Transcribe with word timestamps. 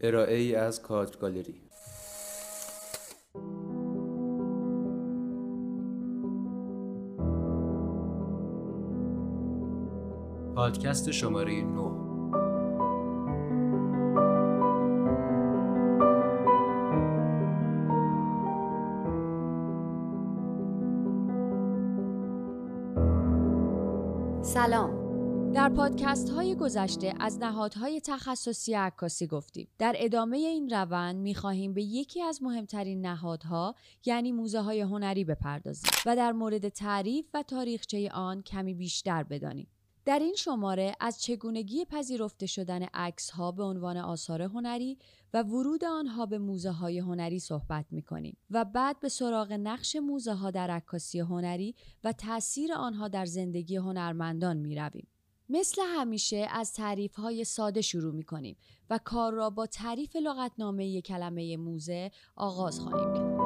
ارائه 0.00 0.36
ای 0.36 0.54
از 0.54 0.82
کادر 0.82 1.16
گالری. 1.18 1.62
پادکست 10.54 11.10
شماره 11.10 11.62
9 11.62 12.06
سلام. 24.42 25.05
در 25.66 25.72
پادکست 25.72 26.28
های 26.28 26.54
گذشته 26.54 27.14
از 27.20 27.38
نهادهای 27.38 28.00
تخصصی 28.00 28.74
عکاسی 28.74 29.26
گفتیم. 29.26 29.68
در 29.78 29.94
ادامه 29.98 30.36
این 30.36 30.70
روند 30.70 31.16
می 31.16 31.34
خواهیم 31.34 31.74
به 31.74 31.82
یکی 31.82 32.22
از 32.22 32.42
مهمترین 32.42 33.06
نهادها 33.06 33.74
یعنی 34.04 34.32
موزه 34.32 34.60
های 34.60 34.80
هنری 34.80 35.24
بپردازیم 35.24 35.90
و 36.06 36.16
در 36.16 36.32
مورد 36.32 36.68
تعریف 36.68 37.26
و 37.34 37.42
تاریخچه 37.42 38.10
آن 38.10 38.42
کمی 38.42 38.74
بیشتر 38.74 39.22
بدانیم. 39.22 39.66
در 40.04 40.18
این 40.18 40.34
شماره 40.34 40.96
از 41.00 41.22
چگونگی 41.22 41.84
پذیرفته 41.84 42.46
شدن 42.46 42.82
عکس 42.82 43.30
ها 43.30 43.52
به 43.52 43.62
عنوان 43.62 43.96
آثار 43.96 44.42
هنری 44.42 44.98
و 45.34 45.42
ورود 45.42 45.84
آنها 45.84 46.26
به 46.26 46.38
موزه 46.38 46.70
های 46.70 46.98
هنری 46.98 47.38
صحبت 47.38 47.86
می 47.90 48.02
کنیم 48.02 48.36
و 48.50 48.64
بعد 48.64 49.00
به 49.00 49.08
سراغ 49.08 49.52
نقش 49.52 49.96
موزه 49.96 50.32
ها 50.32 50.50
در 50.50 50.70
عکاسی 50.70 51.20
هنری 51.20 51.74
و 52.04 52.12
تاثیر 52.12 52.72
آنها 52.72 53.08
در 53.08 53.24
زندگی 53.24 53.76
هنرمندان 53.76 54.56
می 54.56 54.74
رویم. 54.76 55.06
مثل 55.48 55.82
همیشه 55.82 56.46
از 56.50 56.72
تعریف 56.72 57.16
های 57.16 57.44
ساده 57.44 57.80
شروع 57.80 58.14
می 58.14 58.22
کنیم 58.22 58.56
و 58.90 58.98
کار 59.04 59.32
را 59.32 59.50
با 59.50 59.66
تعریف 59.66 60.16
لغتنامه 60.16 61.00
کلمه 61.00 61.56
موزه 61.56 62.10
آغاز 62.36 62.80
خواهیم 62.80 63.14
کرد. 63.14 63.36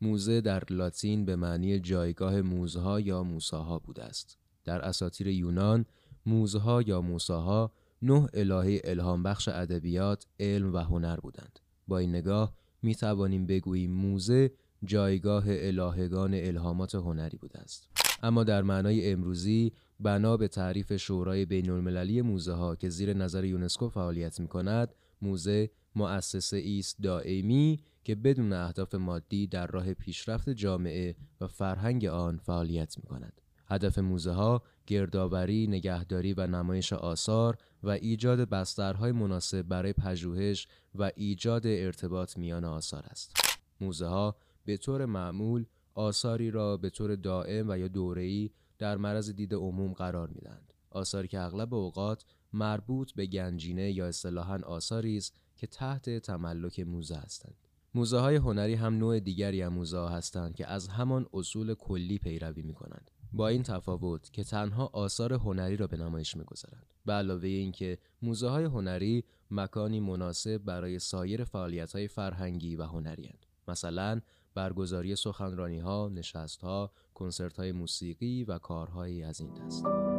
موزه 0.00 0.40
در 0.40 0.62
لاتین 0.70 1.24
به 1.24 1.36
معنی 1.36 1.80
جایگاه 1.80 2.40
موزها 2.40 3.00
یا 3.00 3.22
موساها 3.22 3.78
بوده 3.78 4.04
است. 4.04 4.38
در 4.64 4.80
اساطیر 4.80 5.26
یونان 5.26 5.86
موزها 6.26 6.82
یا 6.82 7.00
موساها 7.00 7.72
نه 8.02 8.28
الهه 8.34 8.80
الهام 8.84 9.22
بخش 9.22 9.48
ادبیات، 9.48 10.26
علم 10.40 10.74
و 10.74 10.78
هنر 10.78 11.16
بودند. 11.16 11.58
با 11.88 11.98
این 11.98 12.10
نگاه 12.10 12.52
می 12.82 12.94
توانیم 12.94 13.46
بگوییم 13.46 13.90
موزه 13.90 14.50
جایگاه 14.84 15.44
الهگان 15.48 16.34
الهامات 16.34 16.94
هنری 16.94 17.36
بوده 17.36 17.58
است 17.58 17.88
اما 18.22 18.44
در 18.44 18.62
معنای 18.62 19.12
امروزی 19.12 19.72
بنا 20.00 20.36
به 20.36 20.48
تعریف 20.48 20.96
شورای 20.96 21.44
بین 21.44 21.70
المللی 21.70 22.22
موزه 22.22 22.52
ها 22.52 22.76
که 22.76 22.88
زیر 22.88 23.14
نظر 23.14 23.44
یونسکو 23.44 23.88
فعالیت 23.88 24.40
می 24.40 24.48
کند 24.48 24.94
موزه 25.22 25.70
مؤسسه 25.94 26.56
ایست 26.56 27.02
دائمی 27.02 27.80
که 28.04 28.14
بدون 28.14 28.52
اهداف 28.52 28.94
مادی 28.94 29.46
در 29.46 29.66
راه 29.66 29.94
پیشرفت 29.94 30.50
جامعه 30.50 31.16
و 31.40 31.46
فرهنگ 31.46 32.04
آن 32.04 32.36
فعالیت 32.36 32.98
می 32.98 33.02
کند. 33.02 33.40
هدف 33.66 33.98
موزه 33.98 34.32
ها 34.32 34.62
گردآوری، 34.86 35.66
نگهداری 35.66 36.32
و 36.32 36.46
نمایش 36.46 36.92
آثار 36.92 37.58
و 37.82 37.90
ایجاد 37.90 38.48
بسترهای 38.48 39.12
مناسب 39.12 39.62
برای 39.62 39.92
پژوهش 39.92 40.68
و 40.94 41.10
ایجاد 41.16 41.66
ارتباط 41.66 42.38
میان 42.38 42.64
آثار 42.64 43.02
است. 43.06 43.32
موزه 43.80 44.06
ها 44.06 44.36
به 44.64 44.76
طور 44.76 45.06
معمول 45.06 45.64
آثاری 45.94 46.50
را 46.50 46.76
به 46.76 46.90
طور 46.90 47.14
دائم 47.14 47.70
و 47.70 47.78
یا 47.78 47.88
دوره‌ای 47.88 48.50
در 48.78 48.96
معرض 48.96 49.30
دید 49.30 49.54
عموم 49.54 49.92
قرار 49.92 50.28
می‌دهند. 50.28 50.72
آثاری 50.90 51.28
که 51.28 51.40
اغلب 51.40 51.74
اوقات 51.74 52.24
مربوط 52.52 53.12
به 53.12 53.26
گنجینه 53.26 53.92
یا 53.92 54.06
اصطلاحاً 54.06 54.58
آثاری 54.58 55.16
است 55.16 55.34
که 55.56 55.66
تحت 55.66 56.18
تملک 56.18 56.80
موزه 56.80 57.16
هستند. 57.16 57.56
موزه 57.94 58.18
های 58.18 58.36
هنری 58.36 58.74
هم 58.74 58.94
نوع 58.94 59.20
دیگری 59.20 59.62
از 59.62 59.72
موزه 59.72 60.08
هستند 60.08 60.54
که 60.54 60.66
از 60.66 60.88
همان 60.88 61.26
اصول 61.32 61.74
کلی 61.74 62.18
پیروی 62.18 62.62
می 62.62 62.74
کنند. 62.74 63.10
با 63.32 63.48
این 63.48 63.62
تفاوت 63.62 64.32
که 64.32 64.44
تنها 64.44 64.90
آثار 64.92 65.32
هنری 65.32 65.76
را 65.76 65.86
به 65.86 65.96
نمایش 65.96 66.36
می‌گذارند 66.36 66.86
به 67.06 67.12
علاوه 67.12 67.48
اینکه 67.48 67.98
موزه 68.22 68.48
های 68.48 68.64
هنری 68.64 69.24
مکانی 69.50 70.00
مناسب 70.00 70.58
برای 70.58 70.98
سایر 70.98 71.44
فعالیت 71.44 71.92
های 71.92 72.08
فرهنگی 72.08 72.76
و 72.76 72.82
هنری 72.82 73.26
هستند 73.26 73.46
مثلا 73.68 74.20
برگزاری 74.54 75.16
سخنرانی 75.16 75.78
ها، 75.78 76.10
نشست 76.14 76.60
ها، 76.60 76.90
کنسرت 77.14 77.56
های 77.56 77.72
موسیقی 77.72 78.44
و 78.44 78.58
کارهایی 78.58 79.22
از 79.22 79.40
این 79.40 79.54
دست. 79.54 80.15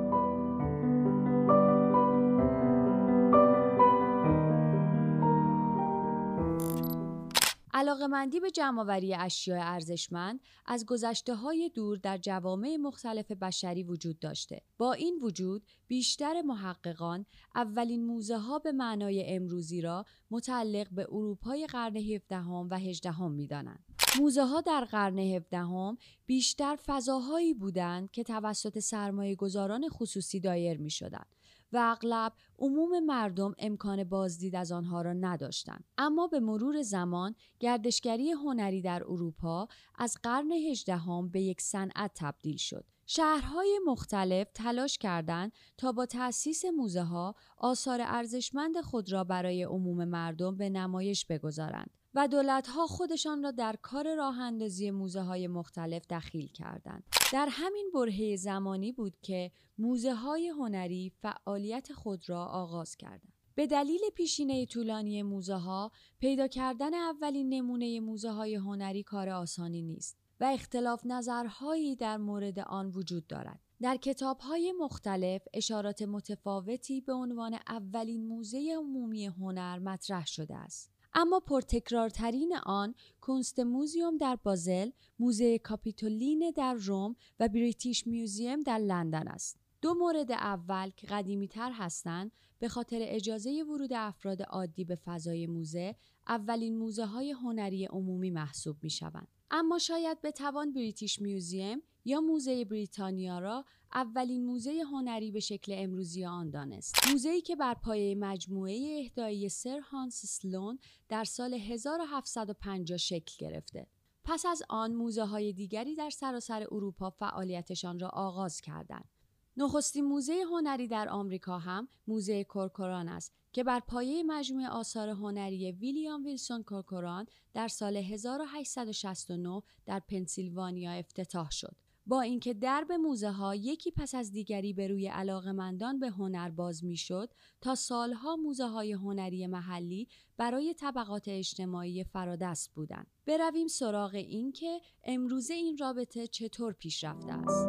علاقمندی 7.77 8.39
به 8.39 8.51
جمعآوری 8.51 9.15
اشیاء 9.15 9.59
ارزشمند 9.61 10.39
از 10.65 10.85
گذشته 10.85 11.35
های 11.35 11.71
دور 11.75 11.97
در 11.97 12.17
جوامع 12.17 12.77
مختلف 12.81 13.31
بشری 13.31 13.83
وجود 13.83 14.19
داشته. 14.19 14.61
با 14.77 14.93
این 14.93 15.19
وجود 15.21 15.63
بیشتر 15.87 16.41
محققان 16.41 17.25
اولین 17.55 18.05
موزه 18.05 18.37
ها 18.37 18.59
به 18.59 18.71
معنای 18.71 19.35
امروزی 19.35 19.81
را 19.81 20.05
متعلق 20.31 20.87
به 20.91 21.07
اروپای 21.11 21.67
قرن 21.67 21.97
17 21.97 22.39
و 22.39 22.73
18 22.73 23.27
می 23.27 23.47
دانند. 23.47 23.85
موزه 24.19 24.43
ها 24.43 24.61
در 24.61 24.85
قرن 24.85 25.19
17 25.19 25.97
بیشتر 26.25 26.77
فضاهایی 26.85 27.53
بودند 27.53 28.11
که 28.11 28.23
توسط 28.23 28.79
سرمایه 28.79 29.35
گذاران 29.35 29.89
خصوصی 29.89 30.39
دایر 30.39 30.77
می 30.77 30.89
شدند 30.89 31.36
و 31.71 31.77
اغلب 31.77 32.33
عموم 32.59 32.99
مردم 32.99 33.53
امکان 33.57 34.03
بازدید 34.03 34.55
از 34.55 34.71
آنها 34.71 35.01
را 35.01 35.13
نداشتند. 35.13 35.83
اما 35.97 36.27
به 36.27 36.39
مرور 36.39 36.81
زمان 36.81 37.35
گردشگری 37.59 38.31
هنری 38.31 38.81
در 38.81 39.03
اروپا 39.03 39.67
از 39.95 40.17
قرن 40.23 40.51
هجدهم 40.51 41.29
به 41.29 41.41
یک 41.41 41.61
صنعت 41.61 42.11
تبدیل 42.15 42.57
شد. 42.57 42.85
شهرهای 43.09 43.79
مختلف 43.85 44.47
تلاش 44.53 44.97
کردند 44.97 45.51
تا 45.77 45.91
با 45.91 46.05
تأسیس 46.05 46.65
موزه 46.65 47.03
ها 47.03 47.35
آثار 47.57 47.99
ارزشمند 48.01 48.81
خود 48.81 49.11
را 49.11 49.23
برای 49.23 49.63
عموم 49.63 50.05
مردم 50.05 50.57
به 50.57 50.69
نمایش 50.69 51.25
بگذارند. 51.25 51.89
و 52.17 52.27
دولتها 52.27 52.87
خودشان 52.87 53.43
را 53.43 53.51
در 53.51 53.75
کار 53.81 54.15
راه 54.15 54.39
اندازی 54.39 54.91
موزه 54.91 55.21
های 55.21 55.47
مختلف 55.47 56.07
دخیل 56.09 56.47
کردند. 56.47 57.03
در 57.33 57.47
همین 57.51 57.91
برهه 57.93 58.35
زمانی 58.35 58.91
بود 58.91 59.17
که 59.21 59.51
موزه 59.77 60.13
های 60.13 60.47
هنری 60.47 61.11
فعالیت 61.21 61.93
خود 61.93 62.29
را 62.29 62.45
آغاز 62.45 62.95
کردند. 62.95 63.33
به 63.55 63.67
دلیل 63.67 63.99
پیشینه 64.15 64.65
طولانی 64.65 65.23
موزه 65.23 65.55
ها 65.55 65.91
پیدا 66.19 66.47
کردن 66.47 66.93
اولین 66.93 67.49
نمونه 67.49 67.99
موزه 67.99 68.29
های 68.31 68.55
هنری 68.55 69.03
کار 69.03 69.29
آسانی 69.29 69.81
نیست 69.81 70.17
و 70.39 70.43
اختلاف 70.43 71.05
نظرهایی 71.05 71.95
در 71.95 72.17
مورد 72.17 72.59
آن 72.59 72.87
وجود 72.87 73.27
دارد. 73.27 73.59
در 73.81 73.97
کتاب 73.97 74.39
های 74.39 74.73
مختلف 74.79 75.41
اشارات 75.53 76.01
متفاوتی 76.01 77.01
به 77.01 77.13
عنوان 77.13 77.59
اولین 77.67 78.27
موزه 78.27 78.75
عمومی 78.77 79.25
هنر 79.25 79.79
مطرح 79.79 80.25
شده 80.25 80.55
است. 80.55 80.96
اما 81.19 81.39
پرتکرارترین 81.39 82.55
آن 82.65 82.95
کنست 83.21 83.59
موزیوم 83.59 84.17
در 84.17 84.35
بازل، 84.35 84.89
موزه 85.19 85.59
کاپیتولین 85.59 86.51
در 86.55 86.73
روم 86.73 87.15
و 87.39 87.47
بریتیش 87.47 88.07
میوزیم 88.07 88.61
در 88.61 88.77
لندن 88.77 89.27
است. 89.27 89.59
دو 89.81 89.93
مورد 89.93 90.31
اول 90.31 90.89
که 90.89 91.07
قدیمی 91.07 91.47
تر 91.47 91.71
هستند 91.71 92.31
به 92.59 92.67
خاطر 92.67 92.99
اجازه 93.01 93.63
ورود 93.63 93.93
افراد 93.93 94.41
عادی 94.41 94.83
به 94.83 94.95
فضای 94.95 95.47
موزه 95.47 95.95
اولین 96.27 96.77
موزه 96.77 97.05
های 97.05 97.31
هنری 97.31 97.85
عمومی 97.85 98.31
محسوب 98.31 98.77
می 98.81 98.89
شوند. 98.89 99.27
اما 99.51 99.79
شاید 99.79 100.21
به 100.21 100.31
توان 100.31 100.73
بریتیش 100.73 101.21
میوزیم 101.21 101.81
یا 102.05 102.21
موزه 102.21 102.65
بریتانیا 102.65 103.39
را 103.39 103.65
اولین 103.93 104.45
موزه 104.45 104.83
هنری 104.91 105.31
به 105.31 105.39
شکل 105.39 105.73
امروزی 105.75 106.25
آن 106.25 106.49
دانست. 106.49 106.95
موزه‌ای 107.11 107.41
که 107.41 107.55
بر 107.55 107.73
پایه 107.73 108.15
مجموعه 108.15 108.99
اهدایی 109.03 109.49
سر 109.49 109.79
هانس 109.79 110.25
سلون 110.25 110.79
در 111.09 111.23
سال 111.23 111.53
1750 111.53 112.97
شکل 112.97 113.35
گرفته. 113.37 113.87
پس 114.23 114.45
از 114.45 114.63
آن 114.69 114.93
موزه 114.93 115.25
های 115.25 115.53
دیگری 115.53 115.95
در 115.95 116.09
سراسر 116.09 116.67
اروپا 116.71 117.09
فعالیتشان 117.09 117.99
را 117.99 118.09
آغاز 118.09 118.61
کردند. 118.61 119.09
نخستین 119.57 120.05
موزه 120.05 120.43
هنری 120.51 120.87
در 120.87 121.09
آمریکا 121.09 121.59
هم 121.59 121.87
موزه 122.07 122.43
کورکوران 122.43 123.09
است 123.09 123.33
که 123.51 123.63
بر 123.63 123.79
پایه 123.79 124.23
مجموعه 124.23 124.69
آثار 124.69 125.09
هنری 125.09 125.71
ویلیام 125.71 126.25
ویلسون 126.25 126.63
کورکوران 126.63 127.25
در 127.53 127.67
سال 127.67 127.97
1869 127.97 129.61
در 129.85 129.99
پنسیلوانیا 129.99 130.91
افتتاح 130.91 131.51
شد. 131.51 131.75
با 132.07 132.21
اینکه 132.21 132.53
درب 132.53 132.91
موزه 132.91 133.29
ها 133.29 133.55
یکی 133.55 133.91
پس 133.91 134.15
از 134.15 134.31
دیگری 134.31 134.73
به 134.73 134.87
روی 134.87 135.07
علاقمندان 135.07 135.99
به 135.99 136.09
هنر 136.09 136.49
باز 136.49 136.83
می‌شد 136.83 137.29
تا 137.61 137.75
سالها 137.75 138.35
موزه 138.35 138.67
های 138.67 138.91
هنری 138.91 139.47
محلی 139.47 140.07
برای 140.37 140.73
طبقات 140.73 141.27
اجتماعی 141.27 142.03
فرادست 142.03 142.73
بودند. 142.73 143.07
برویم 143.25 143.67
سراغ 143.67 144.15
اینکه 144.15 144.81
امروزه 145.03 145.53
این 145.53 145.77
رابطه 145.77 146.27
چطور 146.27 146.73
پیش 146.73 147.03
رفته 147.03 147.33
است. 147.33 147.67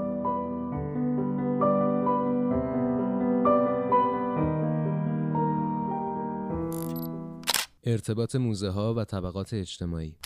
ارتباط 7.84 8.36
موزه 8.36 8.68
ها 8.68 8.94
و 8.94 9.04
طبقات 9.04 9.54
اجتماعی 9.54 10.16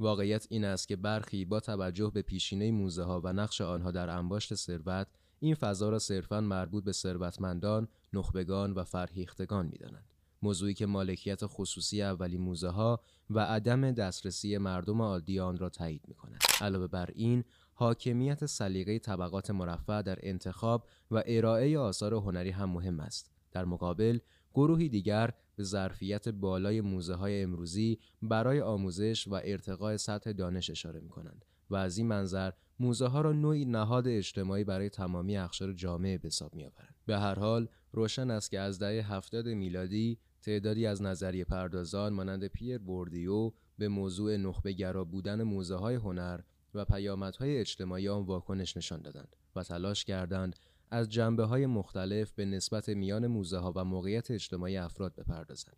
واقعیت 0.00 0.46
این 0.50 0.64
است 0.64 0.88
که 0.88 0.96
برخی 0.96 1.44
با 1.44 1.60
توجه 1.60 2.10
به 2.14 2.22
پیشینه 2.22 2.70
موزه 2.70 3.02
ها 3.02 3.20
و 3.24 3.32
نقش 3.32 3.60
آنها 3.60 3.90
در 3.90 4.10
انباشت 4.10 4.54
ثروت 4.54 5.06
این 5.40 5.54
فضا 5.54 5.88
را 5.88 5.98
صرفا 5.98 6.40
مربوط 6.40 6.84
به 6.84 6.92
ثروتمندان، 6.92 7.88
نخبگان 8.12 8.72
و 8.72 8.84
فرهیختگان 8.84 9.66
می‌دانند. 9.66 10.14
موضوعی 10.42 10.74
که 10.74 10.86
مالکیت 10.86 11.40
خصوصی 11.42 12.02
اولی 12.02 12.38
موزه 12.38 12.68
ها 12.68 13.00
و 13.30 13.40
عدم 13.40 13.92
دسترسی 13.92 14.58
مردم 14.58 15.02
عادی 15.02 15.40
آن 15.40 15.58
را 15.58 15.68
تایید 15.68 16.02
می 16.08 16.14
کند. 16.14 16.42
علاوه 16.60 16.86
بر 16.86 17.10
این، 17.14 17.44
حاکمیت 17.74 18.46
سلیقه 18.46 18.98
طبقات 18.98 19.50
مرفع 19.50 20.02
در 20.02 20.18
انتخاب 20.22 20.86
و 21.10 21.22
ارائه 21.26 21.78
آثار 21.78 22.14
هنری 22.14 22.50
هم 22.50 22.70
مهم 22.70 23.00
است. 23.00 23.30
در 23.52 23.64
مقابل، 23.64 24.18
گروهی 24.54 24.88
دیگر 24.88 25.30
به 25.60 25.64
ظرفیت 25.64 26.28
بالای 26.28 26.80
موزه 26.80 27.14
های 27.14 27.42
امروزی 27.42 27.98
برای 28.22 28.60
آموزش 28.60 29.28
و 29.28 29.40
ارتقاء 29.44 29.96
سطح 29.96 30.32
دانش 30.32 30.70
اشاره 30.70 31.00
می 31.00 31.08
کنند 31.08 31.44
و 31.70 31.76
از 31.76 31.98
این 31.98 32.06
منظر 32.06 32.52
موزه 32.78 33.06
ها 33.06 33.20
را 33.20 33.32
نوعی 33.32 33.64
نهاد 33.64 34.08
اجتماعی 34.08 34.64
برای 34.64 34.88
تمامی 34.88 35.36
اخشار 35.36 35.72
جامعه 35.72 36.18
به 36.18 36.26
حساب 36.28 36.54
می 36.54 36.64
آورند. 36.64 36.94
به 37.06 37.18
هر 37.18 37.38
حال 37.38 37.68
روشن 37.92 38.30
است 38.30 38.50
که 38.50 38.60
از 38.60 38.78
دهه 38.78 39.12
هفتاد 39.12 39.48
میلادی 39.48 40.18
تعدادی 40.42 40.86
از 40.86 41.02
نظریه 41.02 41.44
پردازان 41.44 42.12
مانند 42.12 42.46
پیر 42.46 42.78
بوردیو 42.78 43.52
به 43.78 43.88
موضوع 43.88 44.36
نخبه 44.36 44.92
بودن 45.04 45.42
موزه 45.42 45.76
های 45.76 45.94
هنر 45.94 46.40
و 46.74 46.84
پیامدهای 46.84 47.58
اجتماعی 47.58 48.08
آن 48.08 48.22
واکنش 48.22 48.76
نشان 48.76 49.02
دادند 49.02 49.36
و 49.56 49.62
تلاش 49.62 50.04
کردند 50.04 50.56
از 50.90 51.08
جنبه 51.08 51.44
های 51.44 51.66
مختلف 51.66 52.32
به 52.32 52.44
نسبت 52.44 52.88
میان 52.88 53.26
موزه 53.26 53.58
ها 53.58 53.72
و 53.76 53.84
موقعیت 53.84 54.30
اجتماعی 54.30 54.76
افراد 54.76 55.14
بپردازند. 55.14 55.76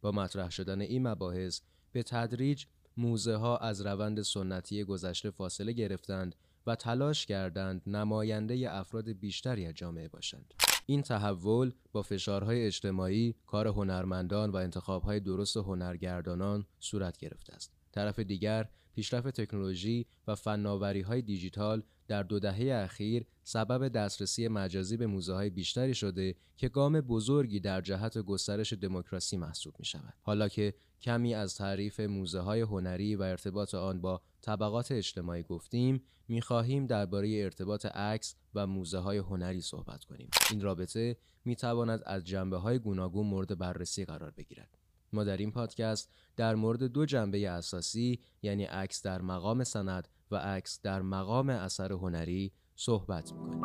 با 0.00 0.12
مطرح 0.12 0.50
شدن 0.50 0.80
این 0.80 1.08
مباحث 1.08 1.60
به 1.92 2.02
تدریج 2.02 2.64
موزه 2.96 3.36
ها 3.36 3.56
از 3.56 3.86
روند 3.86 4.22
سنتی 4.22 4.84
گذشته 4.84 5.30
فاصله 5.30 5.72
گرفتند 5.72 6.34
و 6.66 6.74
تلاش 6.74 7.26
کردند 7.26 7.82
نماینده 7.86 8.72
افراد 8.72 9.08
بیشتری 9.08 9.66
از 9.66 9.74
جامعه 9.74 10.08
باشند. 10.08 10.54
این 10.86 11.02
تحول 11.02 11.72
با 11.92 12.02
فشارهای 12.02 12.66
اجتماعی، 12.66 13.34
کار 13.46 13.66
هنرمندان 13.66 14.50
و 14.50 14.56
انتخابهای 14.56 15.20
درست 15.20 15.56
هنرگردانان 15.56 16.66
صورت 16.80 17.18
گرفته 17.18 17.54
است. 17.54 17.72
طرف 17.92 18.18
دیگر 18.18 18.68
پیشرفت 18.94 19.40
تکنولوژی 19.40 20.06
و 20.26 20.34
فناوری 20.34 21.00
های 21.00 21.22
دیجیتال 21.22 21.82
در 22.08 22.22
دو 22.22 22.38
دهه 22.38 22.74
اخیر 22.84 23.26
سبب 23.42 23.88
دسترسی 23.88 24.48
مجازی 24.48 24.96
به 24.96 25.06
موزه 25.06 25.34
های 25.34 25.50
بیشتری 25.50 25.94
شده 25.94 26.34
که 26.56 26.68
گام 26.68 27.00
بزرگی 27.00 27.60
در 27.60 27.80
جهت 27.80 28.18
گسترش 28.18 28.72
دموکراسی 28.72 29.36
محسوب 29.36 29.74
می 29.78 29.84
شود. 29.84 30.14
حالا 30.22 30.48
که 30.48 30.74
کمی 31.02 31.34
از 31.34 31.54
تعریف 31.54 32.00
موزه 32.00 32.40
های 32.40 32.60
هنری 32.60 33.16
و 33.16 33.22
ارتباط 33.22 33.74
آن 33.74 34.00
با 34.00 34.20
طبقات 34.40 34.92
اجتماعی 34.92 35.42
گفتیم 35.42 36.02
می 36.28 36.40
خواهیم 36.40 36.86
درباره 36.86 37.28
ارتباط 37.28 37.86
عکس 37.86 38.34
و 38.54 38.66
موزه 38.66 38.98
های 38.98 39.18
هنری 39.18 39.60
صحبت 39.60 40.04
کنیم. 40.04 40.30
این 40.50 40.60
رابطه 40.60 41.16
می 41.44 41.56
تواند 41.56 42.02
از 42.06 42.24
جنبه 42.24 42.56
های 42.56 42.78
گوناگون 42.78 43.26
مورد 43.26 43.58
بررسی 43.58 44.04
قرار 44.04 44.30
بگیرد. 44.30 44.78
ما 45.14 45.24
در 45.24 45.36
این 45.36 45.50
پادکست 45.50 46.10
در 46.36 46.54
مورد 46.54 46.82
دو 46.82 47.06
جنبه 47.06 47.48
اساسی 47.48 48.20
یعنی 48.42 48.64
عکس 48.64 49.02
در 49.02 49.22
مقام 49.22 49.64
سند 49.64 50.08
و 50.30 50.36
عکس 50.36 50.80
در 50.82 51.02
مقام 51.02 51.50
اثر 51.50 51.92
هنری 51.92 52.52
صحبت 52.76 53.32
می‌کنیم. 53.32 53.64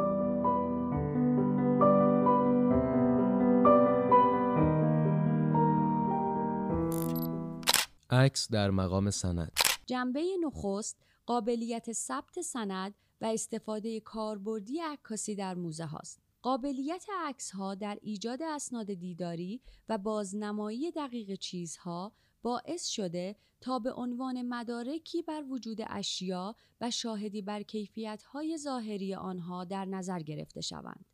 عکس 8.10 8.51
در 8.51 8.72
مقام 8.72 9.10
سند 9.10 9.51
جنبه 9.86 10.24
نخست 10.46 10.98
قابلیت 11.25 11.92
ثبت 11.92 12.42
سند 12.42 12.96
و 13.22 13.25
استفاده 13.25 14.00
کاربردی 14.00 14.80
عکاسی 14.80 15.36
در 15.36 15.56
موزه 15.56 15.86
هاست. 15.86 16.28
قابلیت 16.41 17.06
عکس 17.25 17.51
ها 17.51 17.75
در 17.75 18.00
ایجاد 18.01 18.41
اسناد 18.44 18.94
دیداری 18.94 19.62
و 19.89 19.97
بازنمایی 19.97 20.91
دقیق 20.91 21.39
چیزها 21.39 22.13
باعث 22.41 22.86
شده 22.86 23.36
تا 23.62 23.80
به 23.80 23.94
عنوان 23.94 24.41
مدارکی 24.41 25.21
بر 25.21 25.44
وجود 25.50 25.77
اشیا 25.88 26.56
و 26.81 26.91
شاهدی 26.91 27.41
بر 27.41 27.63
کیفیت‌های 27.63 28.57
ظاهری 28.57 29.15
آنها 29.15 29.63
در 29.63 29.86
نظر 29.86 30.19
گرفته 30.19 30.62
شوند 30.62 31.06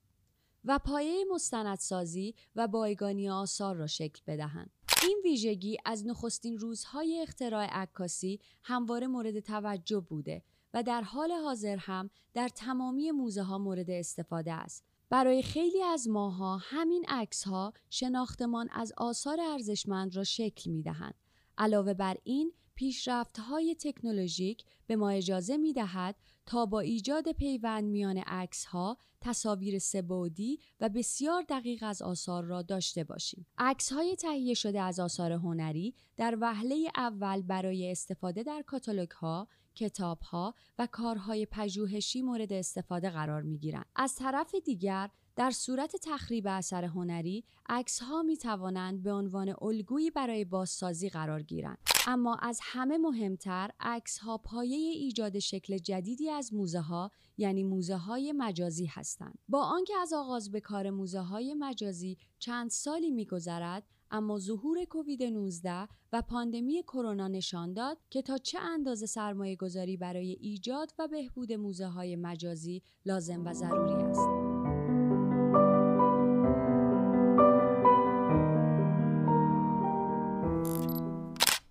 و 0.65 0.79
پایه 0.79 1.25
مستندسازی 1.31 2.35
و 2.55 2.67
بایگانی 2.67 3.29
آثار 3.29 3.75
را 3.75 3.87
شکل 3.87 4.21
بدهند. 4.27 4.69
این 5.03 5.21
ویژگی 5.23 5.77
از 5.85 6.05
نخستین 6.05 6.57
روزهای 6.57 7.21
اختراع 7.21 7.65
عکاسی 7.65 8.39
همواره 8.63 9.07
مورد 9.07 9.39
توجه 9.39 9.99
بوده 9.99 10.43
و 10.73 10.83
در 10.83 11.01
حال 11.01 11.31
حاضر 11.31 11.77
هم 11.77 12.09
در 12.33 12.49
تمامی 12.49 13.11
موزه 13.11 13.43
ها 13.43 13.57
مورد 13.57 13.89
استفاده 13.89 14.53
است 14.53 14.85
برای 15.09 15.41
خیلی 15.41 15.83
از 15.83 16.07
ماها 16.07 16.57
همین 16.57 17.05
عکس 17.07 17.43
ها 17.43 17.73
شناختمان 17.89 18.69
از 18.71 18.93
آثار 18.97 19.41
ارزشمند 19.41 20.15
را 20.15 20.23
شکل 20.23 20.71
می 20.71 20.83
دهند. 20.83 21.15
علاوه 21.57 21.93
بر 21.93 22.17
این 22.23 22.51
پیشرفت 22.75 23.39
های 23.39 23.75
تکنولوژیک 23.75 24.63
به 24.87 24.95
ما 24.95 25.09
اجازه 25.09 25.57
می 25.57 25.73
دهد 25.73 26.15
تا 26.45 26.65
با 26.65 26.79
ایجاد 26.79 27.31
پیوند 27.31 27.83
میان 27.83 28.17
عکس 28.17 28.65
ها 28.65 28.97
تصاویر 29.21 29.79
سبودی 29.79 30.59
و 30.79 30.89
بسیار 30.89 31.45
دقیق 31.49 31.83
از 31.83 32.01
آثار 32.01 32.43
را 32.43 32.61
داشته 32.61 33.03
باشیم. 33.03 33.45
عکس 33.57 33.91
های 33.91 34.15
تهیه 34.15 34.53
شده 34.53 34.81
از 34.81 34.99
آثار 34.99 35.31
هنری 35.31 35.95
در 36.17 36.37
وهله 36.41 36.91
اول 36.95 37.41
برای 37.41 37.91
استفاده 37.91 38.43
در 38.43 38.63
کاتالوگ 38.67 39.11
ها 39.11 39.47
کتاب 39.75 40.19
ها 40.21 40.53
و 40.79 40.87
کارهای 40.91 41.47
پژوهشی 41.51 42.21
مورد 42.21 42.53
استفاده 42.53 43.09
قرار 43.09 43.41
می 43.41 43.57
گیرند. 43.57 43.85
از 43.95 44.15
طرف 44.15 44.55
دیگر 44.55 45.09
در 45.35 45.51
صورت 45.51 45.95
تخریب 46.03 46.47
اثر 46.47 46.83
هنری 46.83 47.43
عکس 47.69 47.99
ها 47.99 48.23
می 48.23 48.37
توانند 48.37 49.03
به 49.03 49.11
عنوان 49.11 49.55
الگویی 49.61 50.11
برای 50.11 50.45
بازسازی 50.45 51.09
قرار 51.09 51.41
گیرند 51.41 51.77
اما 52.07 52.35
از 52.35 52.59
همه 52.63 52.97
مهمتر 52.97 53.71
عکس 53.79 54.17
ها 54.17 54.37
پایه 54.37 54.77
ایجاد 54.77 55.39
شکل 55.39 55.77
جدیدی 55.77 56.29
از 56.29 56.53
موزه 56.53 56.79
ها 56.79 57.11
یعنی 57.37 57.63
موزه 57.63 57.95
های 57.95 58.31
مجازی 58.31 58.85
هستند 58.85 59.39
با 59.49 59.63
آنکه 59.63 59.93
از 60.01 60.13
آغاز 60.13 60.51
به 60.51 60.59
کار 60.59 60.89
موزه 60.89 61.19
های 61.19 61.53
مجازی 61.53 62.17
چند 62.39 62.69
سالی 62.69 63.11
میگذرد 63.11 63.83
اما 64.15 64.39
ظهور 64.39 64.85
کووید 64.85 65.23
19 65.23 65.87
و 66.13 66.21
پاندمی 66.21 66.83
کرونا 66.83 67.27
نشان 67.27 67.73
داد 67.73 67.97
که 68.09 68.21
تا 68.21 68.37
چه 68.37 68.59
اندازه 68.59 69.05
سرمایه 69.05 69.55
گذاری 69.55 69.97
برای 69.97 70.37
ایجاد 70.41 70.91
و 70.99 71.07
بهبود 71.07 71.53
موزه 71.53 71.85
های 71.85 72.15
مجازی 72.15 72.81
لازم 73.05 73.45
و 73.45 73.53
ضروری 73.53 74.03
است. 74.03 74.29